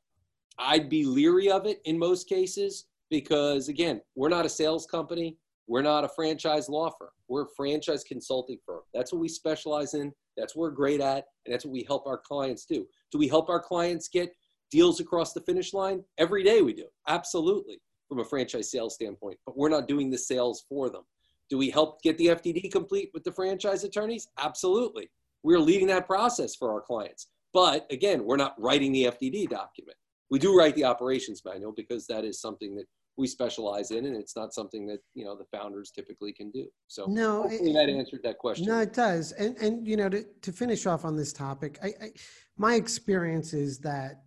[0.57, 5.37] I'd be leery of it in most cases because again, we're not a sales company.
[5.67, 7.09] We're not a franchise law firm.
[7.27, 8.81] We're a franchise consulting firm.
[8.93, 10.11] That's what we specialize in.
[10.37, 11.25] That's what we're great at.
[11.45, 12.85] And that's what we help our clients do.
[13.11, 14.31] Do we help our clients get
[14.71, 16.03] deals across the finish line?
[16.17, 17.79] Every day we do, absolutely,
[18.09, 21.03] from a franchise sales standpoint, but we're not doing the sales for them.
[21.49, 24.29] Do we help get the FDD complete with the franchise attorneys?
[24.37, 25.11] Absolutely.
[25.43, 27.27] We're leading that process for our clients.
[27.53, 29.97] But again, we're not writing the FDD document.
[30.29, 32.85] We do write the operations manual because that is something that
[33.17, 36.67] we specialize in, and it's not something that you know the founders typically can do.
[36.87, 38.65] So no, hopefully that answered that question.
[38.65, 39.33] No, it does.
[39.33, 42.11] And and you know to to finish off on this topic, I, I
[42.57, 44.23] my experience is that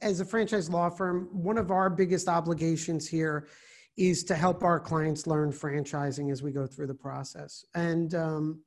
[0.00, 3.48] as a franchise law firm, one of our biggest obligations here
[3.96, 7.64] is to help our clients learn franchising as we go through the process.
[7.74, 8.62] And um,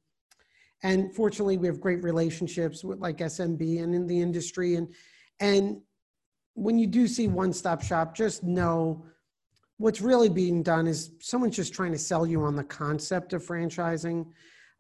[0.84, 4.76] and fortunately, we have great relationships with like SMB and in the industry.
[4.76, 4.94] And
[5.40, 5.82] and
[6.54, 9.06] when you do see one stop shop, just know
[9.78, 13.44] what's really being done is someone's just trying to sell you on the concept of
[13.44, 14.26] franchising.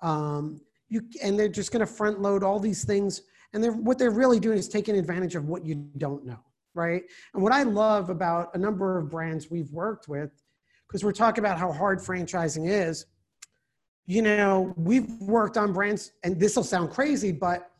[0.01, 3.21] Um, you and they're just going to front load all these things,
[3.53, 6.39] and they're what they're really doing is taking advantage of what you don't know,
[6.73, 7.03] right?
[7.33, 10.31] And what I love about a number of brands we've worked with
[10.87, 13.05] because we're talking about how hard franchising is.
[14.07, 17.71] You know, we've worked on brands, and this will sound crazy, but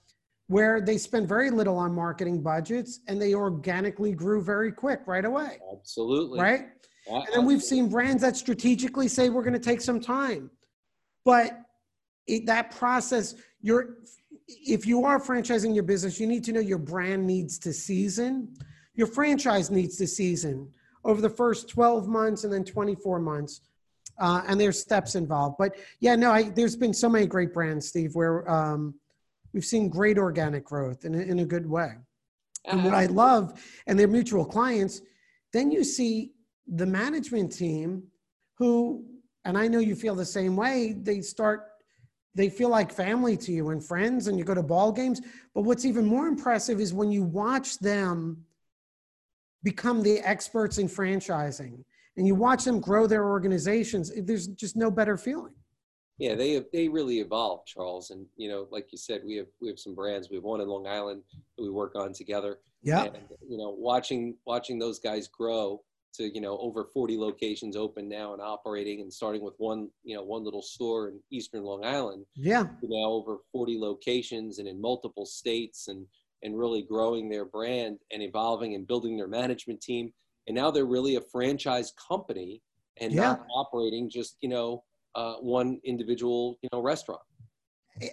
[0.48, 5.24] where they spend very little on marketing budgets and they organically grew very quick right
[5.24, 5.58] away.
[5.74, 6.40] Absolutely.
[6.40, 6.66] Right?
[7.08, 10.52] And then we've seen brands that strategically say we're going to take some time.
[11.24, 11.58] But
[12.28, 13.98] it, that process, you're
[14.66, 18.54] if you are franchising your business, you need to know your brand needs to season.
[18.96, 20.70] Your franchise needs to season
[21.04, 23.62] over the first 12 months and then 24 months.
[24.20, 25.56] Uh, and there's steps involved.
[25.58, 28.94] But yeah, no, I, there's been so many great brands, Steve, where um,
[29.54, 31.94] we've seen great organic growth in in a good way.
[32.66, 35.02] And what I love, and their mutual clients,
[35.52, 36.34] then you see
[36.68, 38.04] the management team
[38.56, 39.04] who,
[39.46, 41.71] and I know you feel the same way, they start,
[42.36, 45.22] they feel like family to you and friends, and you go to ball games.
[45.54, 48.46] But what's even more impressive is when you watch them
[49.64, 51.84] become the experts in franchising
[52.18, 55.54] and you watch them grow their organizations there's just no better feeling.
[56.18, 58.12] Yeah they they really evolve charles.
[58.12, 60.30] And you know like you said we have we have some brands.
[60.30, 61.24] We have one in long island
[61.58, 62.60] that we work on together.
[62.82, 63.08] Yeah.
[63.48, 65.82] You know watching watching those guys grow
[66.14, 70.16] to you know over 40 locations open now and operating and starting with one you
[70.16, 74.80] know one little store in eastern long island yeah now over 40 locations and in
[74.80, 76.06] multiple states and
[76.44, 80.12] and really growing their brand and evolving and building their management team.
[80.48, 82.62] And now they're really a franchise company
[83.00, 83.22] and yeah.
[83.22, 84.84] not operating just, you know,
[85.16, 87.22] uh, one individual, you know, restaurant.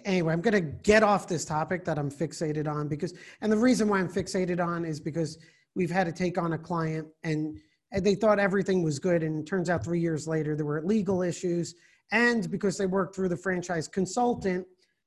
[0.05, 3.57] Anyway, I'm going to get off this topic that I'm fixated on because, and the
[3.57, 5.39] reason why I'm fixated on is because
[5.73, 7.57] we've had to take on a client and,
[7.91, 9.23] and they thought everything was good.
[9.23, 11.75] And turns out three years later, there were legal issues.
[12.11, 14.65] And because they worked through the franchise consultant,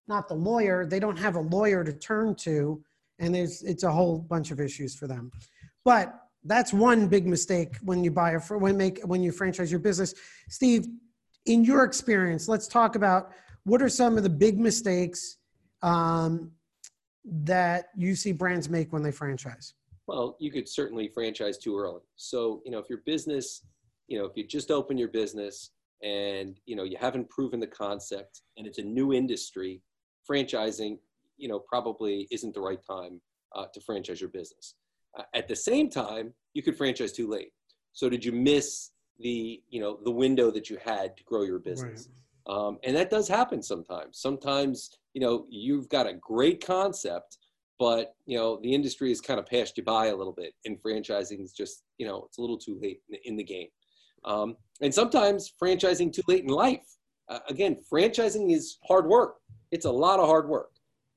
[0.09, 2.83] not the lawyer, they don't have a lawyer to turn to
[3.23, 5.31] and there's it's a whole bunch of issues for them.
[5.85, 6.15] But
[6.45, 10.15] that's one big mistake when you buy a when make when you franchise your business.
[10.49, 10.87] Steve,
[11.47, 13.31] in your experience, let's talk about
[13.65, 15.39] what are some of the big mistakes
[15.83, 16.51] um,
[17.25, 19.75] that you see brands make when they franchise.
[20.07, 22.03] Well, you could certainly franchise too early.
[22.17, 23.65] So you know if your business,
[24.09, 25.71] you know if you just open your business
[26.03, 29.81] and you know you haven't proven the concept and it's a new industry,
[30.29, 30.99] franchising
[31.37, 33.21] you know probably isn't the right time
[33.55, 34.75] uh, to franchise your business.
[35.19, 37.53] Uh, at the same time, you could franchise too late.
[37.93, 41.59] So did you miss the you know the window that you had to grow your
[41.59, 42.09] business?
[42.09, 42.19] Right.
[42.55, 44.19] Um, and that does happen sometimes.
[44.19, 47.39] Sometimes you know you've got a great concept,
[47.83, 50.81] but you know the industry has kind of passed you by a little bit, and
[50.81, 53.67] franchising is just you know it's a little too late in, the game.
[54.25, 56.87] Um, and sometimes franchising too late in life.
[57.29, 59.39] Uh, again, franchising is hard work.
[59.73, 60.71] It's a lot of hard work.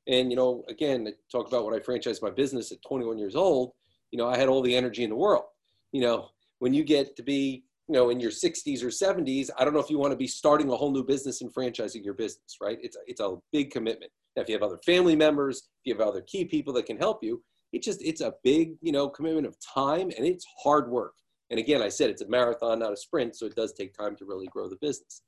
[0.08, 3.36] And, you know, again, I talk about when I franchised my business at 21 years
[3.36, 3.74] old,
[4.10, 5.46] you know, I had all the energy in the world.
[5.92, 9.64] You know, when you get to be, you know, in your 60s or 70s, I
[9.64, 12.16] don't know if you want to be starting a whole new business and franchising your
[12.16, 12.80] business, right?
[12.82, 14.12] It's it's a big commitment.
[14.36, 17.24] If you have other family members, if you have other key people that can help
[17.24, 21.14] you, it just, it's a big, you know, commitment of time and it's hard work.
[21.50, 23.36] And again, I said it's a marathon, not a sprint.
[23.36, 25.22] So it does take time to really grow the business.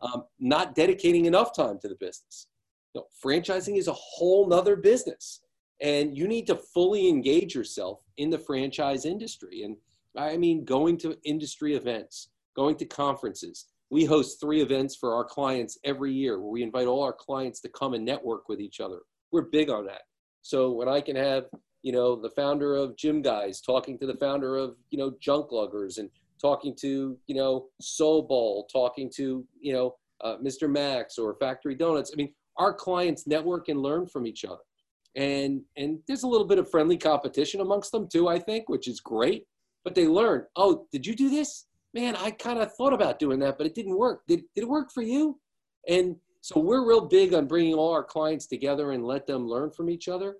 [0.00, 2.48] Um, not dedicating enough time to the business.
[2.94, 5.40] No, franchising is a whole nother business.
[5.80, 9.62] And you need to fully engage yourself in the franchise industry.
[9.62, 9.76] And
[10.16, 13.66] I mean, going to industry events, going to conferences.
[13.92, 17.60] We host three events for our clients every year where we invite all our clients
[17.60, 19.00] to come and network with each other.
[19.32, 20.00] We're big on that.
[20.40, 21.44] So when I can have,
[21.82, 25.50] you know, the founder of Gym Guys talking to the founder of, you know, Junk
[25.50, 26.08] Luggers and
[26.40, 30.70] talking to, you know, Soul Bowl, talking to, you know, uh, Mr.
[30.70, 32.12] Max or Factory Donuts.
[32.14, 34.62] I mean, our clients network and learn from each other.
[35.16, 38.88] And, and there's a little bit of friendly competition amongst them too, I think, which
[38.88, 39.44] is great.
[39.84, 41.66] But they learn, oh, did you do this?
[41.94, 44.22] Man, I kind of thought about doing that, but it didn't work.
[44.26, 45.38] Did, did it work for you?
[45.88, 49.70] And so we're real big on bringing all our clients together and let them learn
[49.70, 50.36] from each other.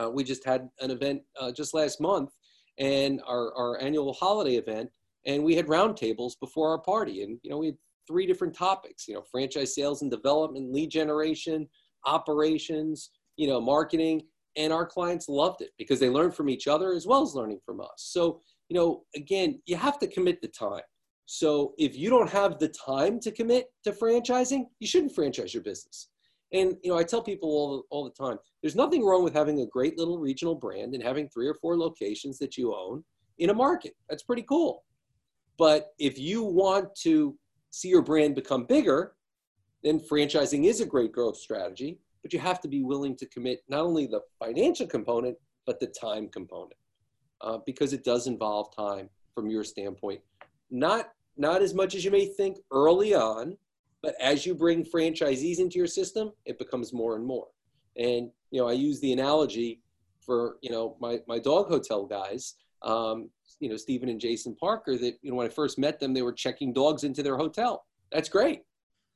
[0.00, 2.30] Uh, we just had an event uh, just last month
[2.78, 4.90] and our, our annual holiday event,
[5.26, 7.22] and we had roundtables before our party.
[7.22, 7.76] And, you know, we had
[8.08, 11.68] three different topics, you know, franchise sales and development, lead generation,
[12.06, 14.22] operations, you know, marketing.
[14.56, 17.60] And our clients loved it because they learned from each other as well as learning
[17.64, 17.88] from us.
[17.96, 18.40] So,
[18.72, 20.80] you know, again, you have to commit the time.
[21.26, 25.62] So if you don't have the time to commit to franchising, you shouldn't franchise your
[25.62, 26.08] business.
[26.54, 29.60] And you know, I tell people all, all the time, there's nothing wrong with having
[29.60, 33.04] a great little regional brand and having three or four locations that you own
[33.36, 33.92] in a market.
[34.08, 34.84] That's pretty cool.
[35.58, 37.36] But if you want to
[37.72, 39.12] see your brand become bigger,
[39.84, 43.60] then franchising is a great growth strategy, but you have to be willing to commit
[43.68, 46.72] not only the financial component, but the time component,
[47.42, 50.20] uh, because it does involve time from your standpoint.
[50.70, 53.56] Not, not as much as you may think early on,
[54.02, 57.48] but as you bring franchisees into your system, it becomes more and more.
[57.96, 59.80] And, you know, I use the analogy
[60.20, 63.28] for, you know, my, my dog hotel guys, um,
[63.60, 66.22] you know, Stephen and Jason Parker, that, you know, when I first met them, they
[66.22, 67.84] were checking dogs into their hotel.
[68.10, 68.62] That's great.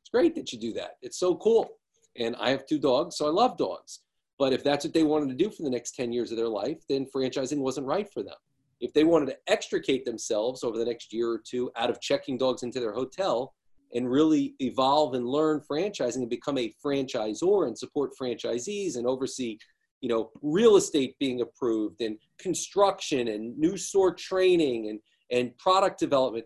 [0.02, 0.98] It's great that you do that.
[1.02, 1.68] It's so cool.
[2.16, 4.00] And I have two dogs, so I love dogs.
[4.38, 6.48] But if that's what they wanted to do for the next 10 years of their
[6.48, 8.34] life, then franchising wasn't right for them.
[8.80, 12.36] If they wanted to extricate themselves over the next year or two out of checking
[12.36, 13.54] dogs into their hotel,
[13.94, 19.58] and really evolve and learn franchising and become a franchisor and support franchisees and oversee
[20.00, 25.98] you know real estate being approved and construction and new store training and and product
[25.98, 26.44] development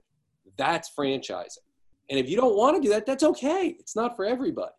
[0.56, 1.58] that's franchising.
[2.10, 3.74] And if you don't want to do that that's okay.
[3.78, 4.72] It's not for everybody.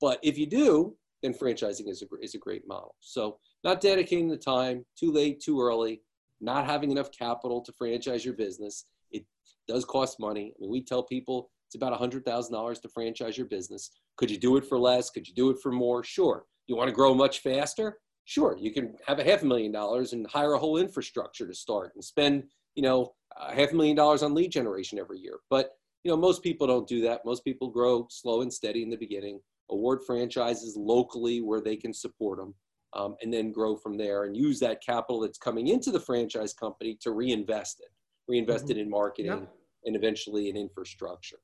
[0.00, 0.96] But if you do
[1.26, 5.40] then franchising is a, is a great model so not dedicating the time too late
[5.40, 6.00] too early
[6.40, 9.24] not having enough capital to franchise your business it
[9.68, 13.90] does cost money i mean we tell people it's about $100,000 to franchise your business.
[14.16, 15.10] Could you do it for less?
[15.10, 16.04] Could you do it for more?
[16.04, 16.44] Sure.
[16.66, 17.98] You want to grow much faster?
[18.24, 18.56] Sure.
[18.58, 21.92] You can have a half a million dollars and hire a whole infrastructure to start
[21.94, 25.38] and spend, you know, a half a million dollars on lead generation every year.
[25.50, 25.70] But,
[26.04, 27.24] you know, most people don't do that.
[27.24, 29.40] Most people grow slow and steady in the beginning,
[29.70, 32.54] award franchises locally where they can support them.
[32.92, 36.54] Um, and then grow from there and use that capital that's coming into the franchise
[36.54, 37.90] company to reinvest it,
[38.26, 38.78] reinvest mm-hmm.
[38.78, 39.52] it in marketing yep.
[39.84, 41.36] and eventually in infrastructure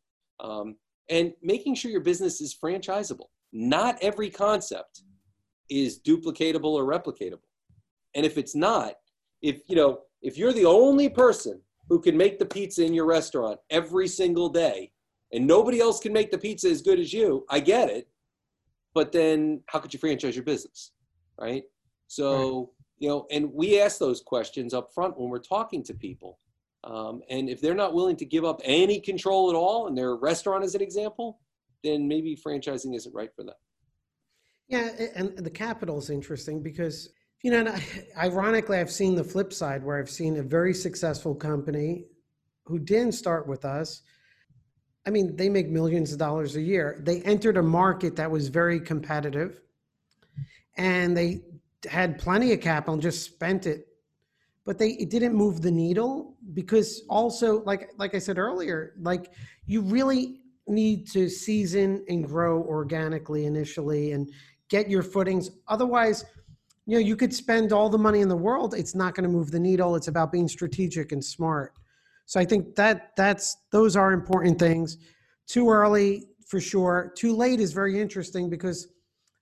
[0.42, 0.76] um,
[1.08, 3.26] and making sure your business is franchisable.
[3.52, 5.02] Not every concept
[5.70, 7.40] is duplicatable or replicatable.
[8.14, 8.94] And if it's not,
[9.40, 13.06] if you know, if you're the only person who can make the pizza in your
[13.06, 14.92] restaurant every single day
[15.32, 18.08] and nobody else can make the pizza as good as you, I get it.
[18.95, 20.93] But then how could you franchise your business?
[21.40, 21.64] Right?
[22.09, 22.66] So, right.
[22.99, 26.38] you know, and we ask those questions up front when we're talking to people.
[26.84, 30.16] Um, and if they're not willing to give up any control at all and their
[30.16, 31.40] restaurant, is an example,
[31.84, 33.55] then maybe franchising isn't right for them.
[34.68, 37.11] Yeah, and the capital is interesting because,
[37.43, 37.74] you know,
[38.16, 42.07] ironically, I've seen the flip side where I've seen a very successful company
[42.64, 44.03] who didn't start with us.
[45.07, 47.00] I mean, they make millions of dollars a year.
[47.03, 49.61] They entered a market that was very competitive
[50.76, 51.42] and they
[51.90, 53.88] had plenty of capital and just spent it
[54.64, 59.32] but they it didn't move the needle because also like like I said earlier, like
[59.66, 64.32] you really need to season and grow organically initially and
[64.68, 65.50] get your footings.
[65.66, 66.24] Otherwise,
[66.86, 69.28] you know, you could spend all the money in the world, it's not going to
[69.28, 69.96] move the needle.
[69.96, 71.74] It's about being strategic and smart.
[72.26, 74.98] So I think that that's those are important things.
[75.46, 77.12] Too early for sure.
[77.16, 78.88] Too late is very interesting because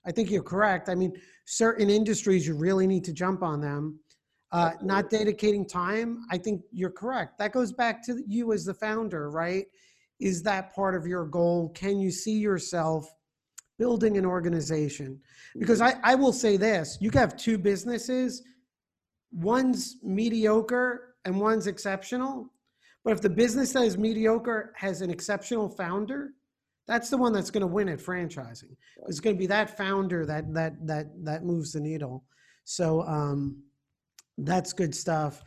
[0.05, 0.89] I think you're correct.
[0.89, 1.13] I mean,
[1.45, 3.99] certain industries you really need to jump on them
[4.51, 7.39] uh, not dedicating time, I think you're correct.
[7.39, 9.65] That goes back to you as the founder, right?
[10.19, 11.69] Is that part of your goal?
[11.69, 13.09] Can you see yourself
[13.79, 15.19] building an organization?
[15.57, 15.99] Because mm-hmm.
[16.03, 18.43] I, I will say this you have two businesses,
[19.31, 22.51] one's mediocre and one's exceptional.
[23.03, 26.33] But if the business that is mediocre has an exceptional founder,
[26.87, 28.75] that's the one that's going to win at franchising.
[29.07, 32.23] It's going to be that founder that that that that moves the needle.
[32.63, 33.63] So um,
[34.37, 35.41] that's good stuff.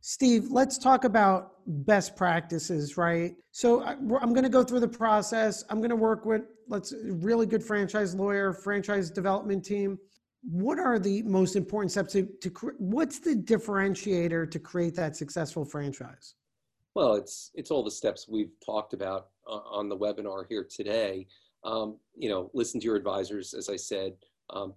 [0.00, 3.34] Steve, let's talk about best practices, right?
[3.52, 5.64] So I, am going to go through the process.
[5.70, 9.98] I'm going to work with let's really good franchise lawyer, franchise development team.
[10.42, 15.64] What are the most important steps to, to what's the differentiator to create that successful
[15.64, 16.34] franchise?
[16.94, 21.26] Well, it's it's all the steps we've talked about uh, on the webinar here today.
[21.64, 24.14] Um, you know, listen to your advisors, as I said.
[24.50, 24.74] Um,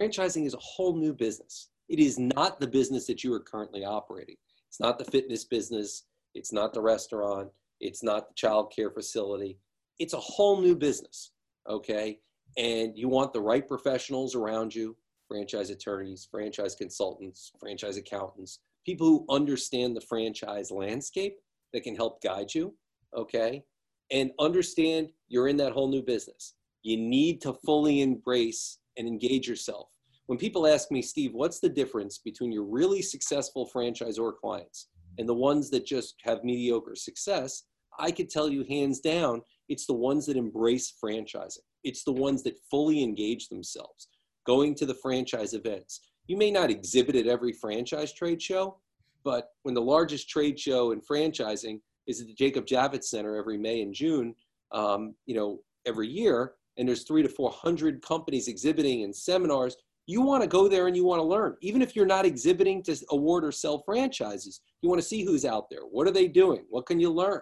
[0.00, 1.68] franchising is a whole new business.
[1.88, 4.36] It is not the business that you are currently operating.
[4.68, 6.04] It's not the fitness business.
[6.34, 7.50] It's not the restaurant.
[7.80, 9.58] It's not the child care facility.
[9.98, 11.32] It's a whole new business.
[11.68, 12.20] Okay.
[12.56, 14.96] And you want the right professionals around you
[15.28, 18.58] franchise attorneys, franchise consultants, franchise accountants,
[18.90, 21.36] people who understand the franchise landscape
[21.72, 22.74] that can help guide you.
[23.16, 23.62] Okay.
[24.10, 26.54] And understand you're in that whole new business.
[26.82, 29.86] You need to fully embrace and engage yourself.
[30.26, 34.88] When people ask me, Steve, what's the difference between your really successful franchisor clients
[35.18, 37.62] and the ones that just have mediocre success?
[37.96, 41.58] I could tell you hands down, it's the ones that embrace franchising.
[41.84, 44.08] It's the ones that fully engage themselves,
[44.46, 46.00] going to the franchise events.
[46.26, 48.78] You may not exhibit at every franchise trade show,
[49.24, 53.58] but when the largest trade show in franchising is at the Jacob Javits Center every
[53.58, 54.34] May and June,
[54.72, 60.22] um, you know, every year, and there's three to 400 companies exhibiting and seminars, you
[60.22, 61.56] want to go there and you want to learn.
[61.60, 65.44] Even if you're not exhibiting to award or sell franchises, you want to see who's
[65.44, 65.82] out there.
[65.82, 66.64] What are they doing?
[66.68, 67.40] What can you learn?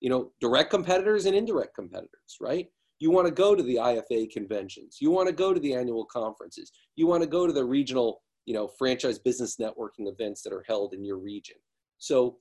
[0.00, 2.66] You know, direct competitors and indirect competitors, right?
[2.98, 4.98] You want to go to the IFA conventions.
[5.00, 6.70] You want to go to the annual conferences.
[6.96, 10.64] You want to go to the regional, you know, franchise business networking events that are
[10.66, 11.56] held in your region.
[11.98, 12.38] So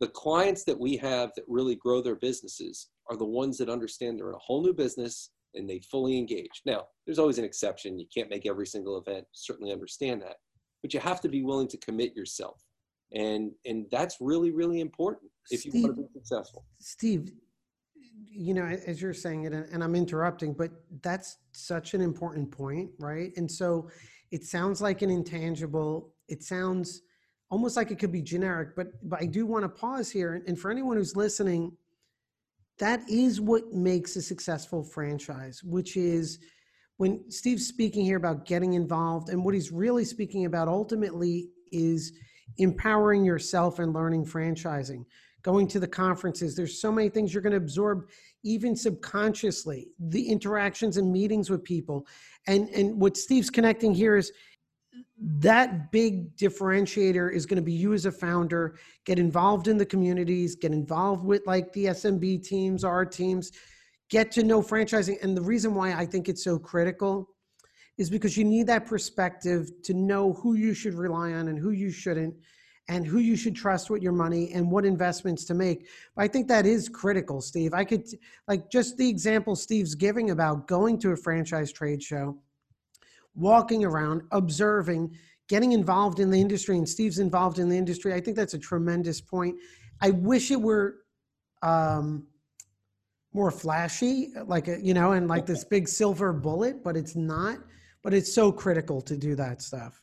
[0.00, 4.18] the clients that we have that really grow their businesses are the ones that understand
[4.18, 6.62] they're in a whole new business and they fully engage.
[6.64, 7.98] Now, there's always an exception.
[7.98, 10.36] You can't make every single event, certainly understand that.
[10.82, 12.62] But you have to be willing to commit yourself.
[13.12, 16.64] And and that's really, really important if Steve, you want to be successful.
[16.80, 17.32] Steve,
[18.24, 20.70] you know, as you're saying it, and I'm interrupting, but
[21.02, 23.32] that's such an important point, right?
[23.36, 23.90] And so
[24.30, 26.12] it sounds like an intangible.
[26.28, 27.02] It sounds
[27.50, 30.42] almost like it could be generic, but but I do want to pause here.
[30.46, 31.72] And for anyone who's listening,
[32.78, 36.38] that is what makes a successful franchise, which is
[36.98, 42.12] when Steve's speaking here about getting involved, and what he's really speaking about ultimately is
[42.58, 45.04] empowering yourself and learning franchising
[45.46, 46.56] going to the conferences.
[46.56, 48.08] There's so many things you're going to absorb
[48.42, 52.04] even subconsciously, the interactions and meetings with people.
[52.48, 54.32] And and what Steve's connecting here is
[55.18, 59.86] that big differentiator is going to be you as a founder get involved in the
[59.86, 63.52] communities get involved with like the smb teams our teams
[64.10, 67.28] get to know franchising and the reason why i think it's so critical
[67.98, 71.70] is because you need that perspective to know who you should rely on and who
[71.70, 72.34] you shouldn't
[72.88, 75.88] and who you should trust with your money and what investments to make.
[76.14, 77.74] But I think that is critical, Steve.
[77.74, 78.06] I could
[78.46, 82.38] like just the example Steve's giving about going to a franchise trade show,
[83.34, 85.16] walking around, observing,
[85.48, 88.14] getting involved in the industry, and Steve's involved in the industry.
[88.14, 89.56] I think that's a tremendous point.
[90.00, 90.98] I wish it were
[91.62, 92.26] um,
[93.32, 97.58] more flashy, like a, you know, and like this big silver bullet, but it's not.
[98.02, 100.00] But it's so critical to do that stuff.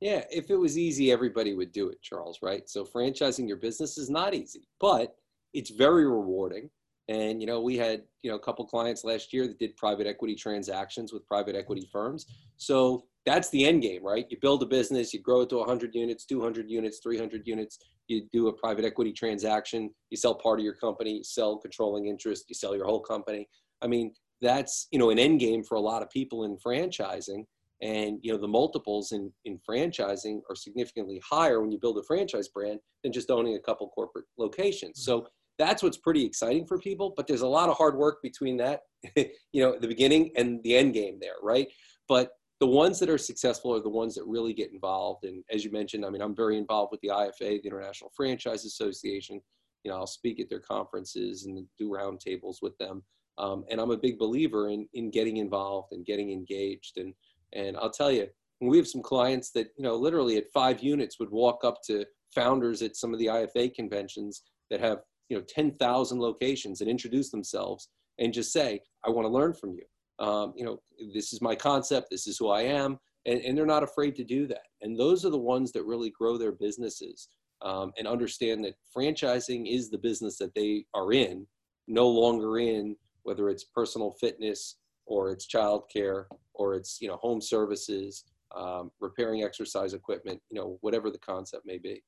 [0.00, 2.68] Yeah, if it was easy, everybody would do it, Charles, right?
[2.68, 5.16] So franchising your business is not easy, but
[5.52, 6.68] it's very rewarding.
[7.08, 10.06] And you know, we had you know a couple clients last year that did private
[10.06, 12.26] equity transactions with private equity firms.
[12.56, 14.26] So that's the end game, right?
[14.30, 17.78] You build a business, you grow it to 100 units, 200 units, 300 units.
[18.08, 22.06] You do a private equity transaction, you sell part of your company, you sell controlling
[22.06, 23.48] interest, you sell your whole company.
[23.80, 27.44] I mean, that's you know an end game for a lot of people in franchising
[27.84, 32.02] and you know the multiples in, in franchising are significantly higher when you build a
[32.02, 35.04] franchise brand than just owning a couple corporate locations.
[35.04, 35.28] So mm-hmm.
[35.58, 38.80] that's what's pretty exciting for people but there's a lot of hard work between that
[39.16, 41.68] you know the beginning and the end game there right?
[42.08, 42.30] But
[42.60, 45.24] the ones that are successful are the ones that really get involved.
[45.24, 48.64] And as you mentioned i mean i'm very involved with the ifa the international franchise
[48.64, 49.40] association.
[49.84, 53.02] You know i'll speak at their conferences and do roundtables with them.
[53.36, 56.96] Um, and i'm a big believer in in getting involved and getting engaged.
[56.96, 57.12] And
[57.52, 58.26] and I'll tell you,
[58.60, 62.04] we have some clients that, you know, literally at five units would walk up to
[62.34, 67.30] founders at some of the IFA conventions that have, you know, 10,000 locations and introduce
[67.30, 67.88] themselves
[68.18, 70.24] and just say, I want to learn from you.
[70.24, 70.80] Um, you know,
[71.12, 72.08] this is my concept.
[72.10, 72.98] This is who I am.
[73.26, 74.66] And, and they're not afraid to do that.
[74.82, 77.28] And those are the ones that really grow their businesses
[77.62, 81.46] um, and understand that franchising is the business that they are in,
[81.88, 84.76] no longer in, whether it's personal fitness
[85.06, 86.24] or it's childcare
[86.54, 88.24] or it's you know home services,
[88.54, 92.02] um, repairing exercise equipment, you know whatever the concept may be.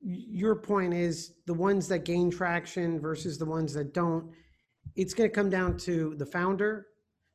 [0.00, 4.30] Your point is the ones that gain traction versus the ones that don't.
[4.94, 6.86] It's going to come down to the founder.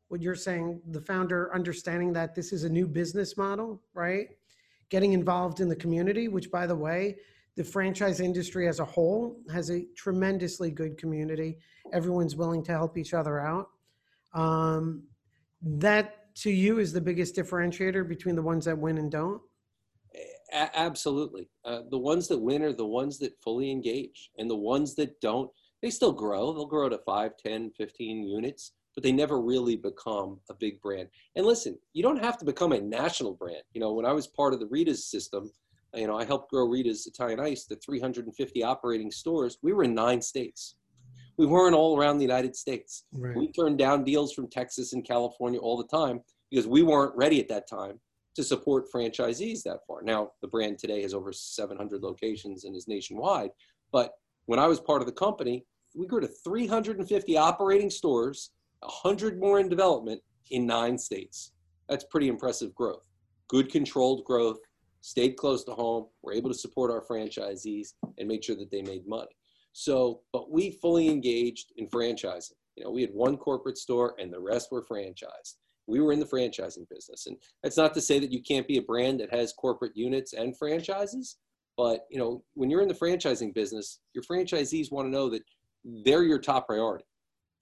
[0.09, 4.27] What you're saying, the founder understanding that this is a new business model, right?
[4.89, 7.15] Getting involved in the community, which by the way,
[7.57, 11.57] the franchise industry as a whole has a tremendously good community.
[11.93, 13.69] Everyone's willing to help each other out.
[14.33, 15.03] Um,
[15.61, 19.41] that to you is the biggest differentiator between the ones that win and don't?
[20.53, 21.49] A- absolutely.
[21.65, 25.19] Uh, the ones that win are the ones that fully engage, and the ones that
[25.21, 25.49] don't,
[25.81, 26.53] they still grow.
[26.53, 31.09] They'll grow to 5, 10, 15 units, but they never really become a big brand.
[31.35, 33.63] And listen, you don't have to become a national brand.
[33.73, 35.51] You know, when I was part of the Rita's system,
[35.93, 39.57] you know, I helped grow Rita's Italian Ice to 350 operating stores.
[39.61, 40.75] We were in nine states.
[41.41, 43.05] We weren't all around the United States.
[43.11, 43.35] Right.
[43.35, 46.21] We turned down deals from Texas and California all the time
[46.51, 47.99] because we weren't ready at that time
[48.35, 50.03] to support franchisees that far.
[50.03, 53.49] Now, the brand today has over 700 locations and is nationwide.
[53.91, 54.11] But
[54.45, 55.65] when I was part of the company,
[55.95, 60.21] we grew to 350 operating stores, 100 more in development
[60.51, 61.53] in nine states.
[61.89, 63.07] That's pretty impressive growth.
[63.47, 64.59] Good controlled growth,
[65.01, 68.83] stayed close to home, we're able to support our franchisees and make sure that they
[68.83, 69.35] made money.
[69.73, 72.53] So, but we fully engaged in franchising.
[72.75, 75.55] You know, we had one corporate store and the rest were franchised.
[75.87, 77.27] We were in the franchising business.
[77.27, 80.33] And that's not to say that you can't be a brand that has corporate units
[80.33, 81.37] and franchises,
[81.77, 85.43] but you know, when you're in the franchising business, your franchisees want to know that
[86.05, 87.05] they're your top priority,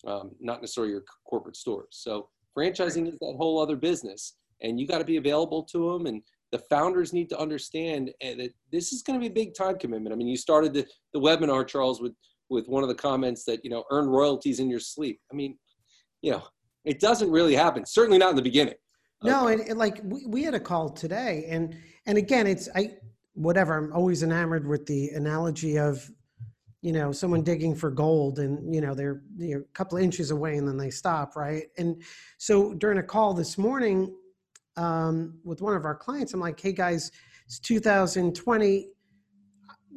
[0.05, 1.87] um, not necessarily your corporate stores.
[1.91, 6.05] So franchising is that whole other business, and you got to be available to them.
[6.05, 6.21] And
[6.51, 9.77] the founders need to understand eh, that this is going to be a big time
[9.77, 10.13] commitment.
[10.13, 12.13] I mean, you started the, the webinar, Charles, with
[12.49, 15.19] with one of the comments that you know earn royalties in your sleep.
[15.31, 15.57] I mean,
[16.21, 16.43] you know,
[16.85, 17.85] it doesn't really happen.
[17.85, 18.75] Certainly not in the beginning.
[19.23, 21.75] No, and, and like we, we had a call today, and
[22.05, 22.97] and again, it's I
[23.33, 23.77] whatever.
[23.77, 26.09] I'm always enamored with the analogy of,
[26.81, 30.03] you know, someone digging for gold, and you know they're you know, a couple of
[30.03, 31.65] inches away, and then they stop, right?
[31.77, 32.01] And
[32.37, 34.15] so during a call this morning
[34.77, 37.11] um, with one of our clients, I'm like, hey guys,
[37.45, 38.87] it's 2020.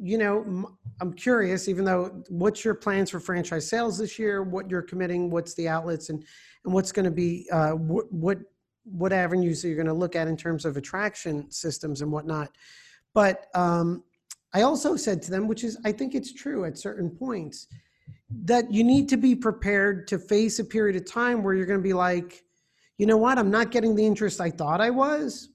[0.01, 4.43] You know, I'm curious, even though what's your plans for franchise sales this year?
[4.43, 5.29] What you're committing?
[5.29, 6.25] What's the outlets and
[6.65, 8.39] and what's going to be uh, what what
[8.85, 12.49] what avenues are you going to look at in terms of attraction systems and whatnot?
[13.13, 14.03] But um,
[14.53, 17.67] I also said to them, which is I think it's true at certain points,
[18.45, 21.79] that you need to be prepared to face a period of time where you're going
[21.79, 22.43] to be like,
[22.97, 23.37] you know what?
[23.37, 25.49] I'm not getting the interest I thought I was.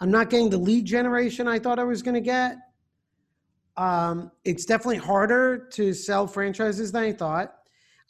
[0.00, 2.56] I'm not getting the lead generation I thought I was going to get.
[3.76, 7.54] Um, it's definitely harder to sell franchises than I thought.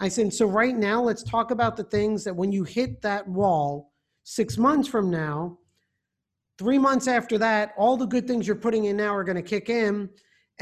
[0.00, 3.28] I said, so right now, let's talk about the things that when you hit that
[3.28, 3.92] wall
[4.24, 5.58] six months from now,
[6.58, 9.42] three months after that, all the good things you're putting in now are going to
[9.42, 10.08] kick in,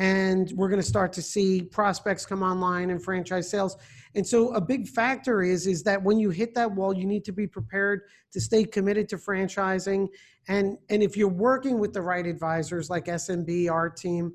[0.01, 3.77] and we're going to start to see prospects come online and franchise sales.
[4.15, 7.23] And so, a big factor is is that when you hit that wall, you need
[7.27, 10.09] to be prepared to stay committed to franchising.
[10.49, 14.35] And and if you're working with the right advisors like SMB, our team,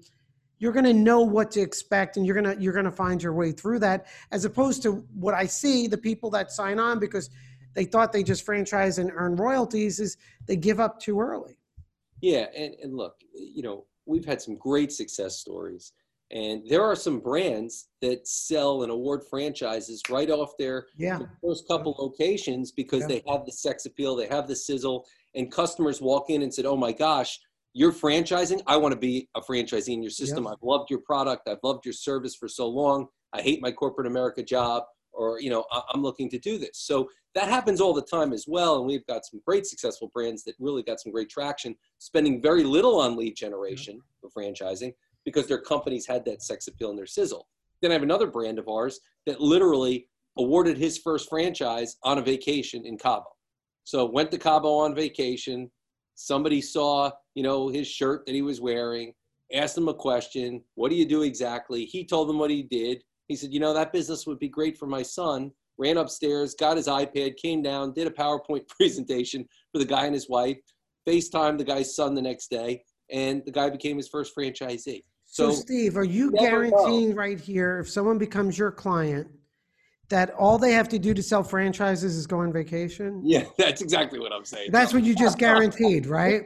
[0.59, 3.21] you're going to know what to expect and you're going to you're going to find
[3.21, 6.97] your way through that as opposed to what i see the people that sign on
[6.97, 7.29] because
[7.73, 11.57] they thought they just franchise and earn royalties is they give up too early
[12.21, 15.93] Yeah, and, and look, you know, we've had some great success stories,
[16.31, 21.67] and there are some brands that sell and award franchises right off their yeah first
[21.67, 23.07] couple locations because Yeah.
[23.07, 26.65] they have the sex appeal, they have the sizzle, and customers walk in and said,
[26.65, 27.39] "Oh my gosh,
[27.73, 28.61] you're franchising.
[28.67, 30.47] I want to be a franchisee in your system.
[30.47, 31.47] I've loved your product.
[31.47, 33.07] I've loved your service for so long.
[33.33, 34.83] I hate my corporate America job,
[35.15, 38.33] or you know, I- I'm looking to do this." So that happens all the time
[38.33, 41.75] as well, and we've got some great successful brands that really got some great traction,
[41.99, 44.93] spending very little on lead generation for franchising
[45.25, 47.47] because their companies had that sex appeal and their sizzle.
[47.81, 50.07] Then I have another brand of ours that literally
[50.37, 53.25] awarded his first franchise on a vacation in Cabo.
[53.83, 55.71] So went to Cabo on vacation.
[56.15, 59.13] Somebody saw, you know, his shirt that he was wearing,
[59.53, 61.85] asked him a question, what do you do exactly?
[61.85, 63.03] He told them what he did.
[63.27, 65.51] He said, you know, that business would be great for my son.
[65.77, 70.13] Ran upstairs, got his iPad, came down, did a PowerPoint presentation for the guy and
[70.13, 70.57] his wife,
[71.07, 75.03] FaceTime the guy's son the next day, and the guy became his first franchisee.
[75.25, 76.69] so, So steve are you never know.
[76.71, 79.27] guaranteeing right here if someone becomes your client
[80.09, 83.81] that all they have to do to sell franchises is go on vacation yeah, that's
[83.81, 84.69] exactly what I'm saying.
[84.71, 86.43] that's what you just guaranteed right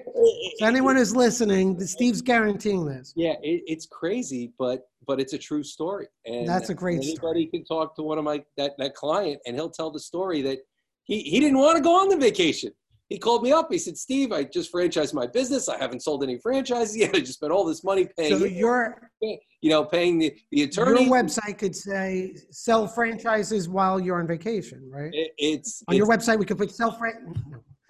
[0.58, 5.38] so anyone who's listening steve's guaranteeing this Yeah, it, it's crazy, but but it's a
[5.38, 6.08] true story.
[6.26, 9.56] And That's a great Anybody can talk to one of my that that client, and
[9.56, 10.60] he'll tell the story that
[11.04, 12.72] he he didn't want to go on the vacation.
[13.10, 13.72] He called me up.
[13.72, 15.68] He said, "Steve, I just franchised my business.
[15.68, 17.10] I haven't sold any franchises yet.
[17.16, 21.06] I just spent all this money paying, so your, you know, paying the the attorney.
[21.06, 25.10] Your website could say sell franchises while you're on vacation, right?
[25.14, 27.34] It- it's, on your website, we could put sell fran.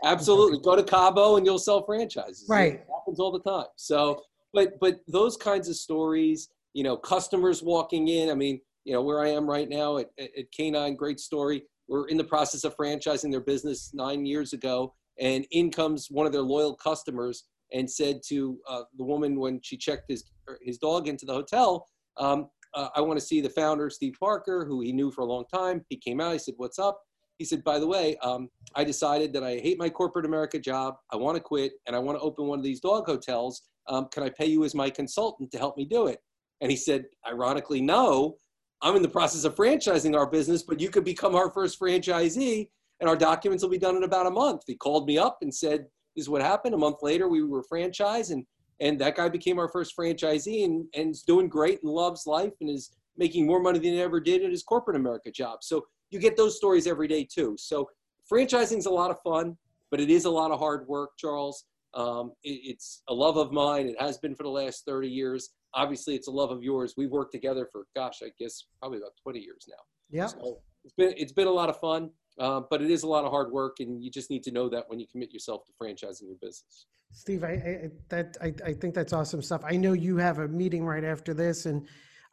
[0.05, 2.45] absolutely go to Cabo and you'll sell franchises.
[2.47, 2.75] Right.
[2.75, 3.65] It happens all the time.
[3.75, 4.21] So,
[4.53, 8.29] but but those kinds of stories, you know, customers walking in.
[8.29, 11.63] I mean, you know, where I am right now at, at, at K9, great story.
[11.89, 16.25] We're in the process of franchising their business nine years ago, and in comes one
[16.25, 20.23] of their loyal customers and said to uh, the woman when she checked his
[20.61, 24.65] his dog into the hotel, um, uh, "I want to see the founder, Steve Parker,
[24.65, 26.33] who he knew for a long time." He came out.
[26.33, 27.01] He said, "What's up?"
[27.37, 30.95] He said, "By the way, um, I decided that I hate my corporate America job.
[31.11, 33.61] I want to quit, and I want to open one of these dog hotels.
[33.87, 36.19] Um, can I pay you as my consultant to help me do it?"
[36.61, 38.37] And he said, ironically, "No."
[38.81, 42.69] I'm in the process of franchising our business, but you could become our first franchisee
[42.99, 44.63] and our documents will be done in about a month.
[44.67, 45.85] He called me up and said,
[46.15, 46.75] This is what happened.
[46.75, 48.45] A month later, we were franchised, and,
[48.79, 52.53] and that guy became our first franchisee and, and is doing great and loves life
[52.61, 55.59] and is making more money than he ever did at his corporate America job.
[55.61, 57.55] So you get those stories every day too.
[57.59, 57.89] So
[58.31, 59.57] franchising is a lot of fun,
[59.91, 61.65] but it is a lot of hard work, Charles.
[61.93, 63.87] Um, it, it's a love of mine.
[63.87, 65.49] It has been for the last 30 years.
[65.73, 66.93] Obviously, it's a love of yours.
[66.97, 69.83] We've worked together for, gosh, I guess probably about 20 years now.
[70.09, 70.27] Yeah.
[70.27, 72.09] So it's been it's been a lot of fun.
[72.39, 74.69] Uh, but it is a lot of hard work, and you just need to know
[74.69, 76.85] that when you commit yourself to franchising your business.
[77.11, 79.61] Steve, I, I that I, I think that's awesome stuff.
[79.65, 81.87] I know you have a meeting right after this, and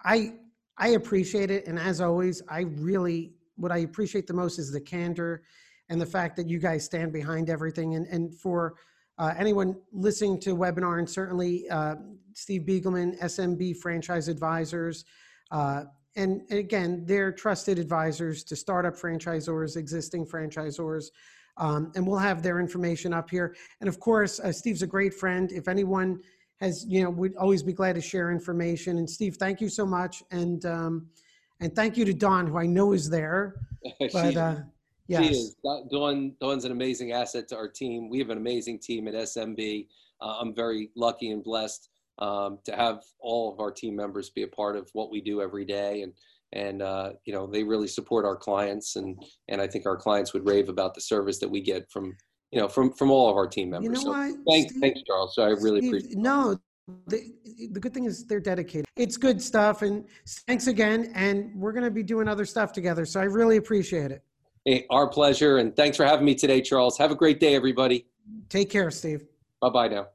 [0.04, 0.34] I
[0.78, 1.66] I appreciate it.
[1.66, 5.42] And as always, I really what I appreciate the most is the candor
[5.88, 7.94] and the fact that you guys stand behind everything.
[7.94, 8.74] And and for
[9.18, 11.96] uh, anyone listening to webinar, and certainly uh,
[12.34, 15.04] Steve Beagelman, SMB Franchise Advisors.
[15.50, 15.84] Uh,
[16.16, 21.10] and again, they're trusted advisors to startup franchisors, existing franchisors,
[21.58, 23.54] um, and we'll have their information up here.
[23.80, 25.52] And of course, uh, Steve's a great friend.
[25.52, 26.20] If anyone
[26.60, 28.98] has, you know, we'd always be glad to share information.
[28.98, 31.06] And Steve, thank you so much, and um,
[31.60, 33.54] and thank you to Dawn, who I know is there.
[34.12, 34.56] But uh,
[35.06, 35.22] yes.
[35.22, 35.56] She is.
[35.92, 38.08] Dawn, Dawn's an amazing asset to our team.
[38.08, 39.86] We have an amazing team at SMB.
[40.20, 41.88] Uh, I'm very lucky and blessed
[42.18, 45.40] um, to have all of our team members be a part of what we do
[45.40, 46.12] every day and
[46.52, 50.32] and uh, you know they really support our clients and and I think our clients
[50.32, 52.16] would rave about the service that we get from
[52.52, 53.84] you know from from all of our team members.
[53.84, 54.36] You know so what?
[54.48, 55.34] Thanks, Steve, thanks, Charles.
[55.34, 56.16] So I really Steve, appreciate.
[56.16, 56.58] No,
[57.08, 57.32] the,
[57.72, 58.86] the good thing is they're dedicated.
[58.96, 60.04] It's good stuff, and
[60.46, 61.10] thanks again.
[61.14, 63.04] And we're going to be doing other stuff together.
[63.04, 64.22] So I really appreciate it.
[64.64, 66.98] Hey, our pleasure, and thanks for having me today, Charles.
[66.98, 68.06] Have a great day, everybody.
[68.48, 69.24] Take care, Steve.
[69.60, 70.06] Bye bye now.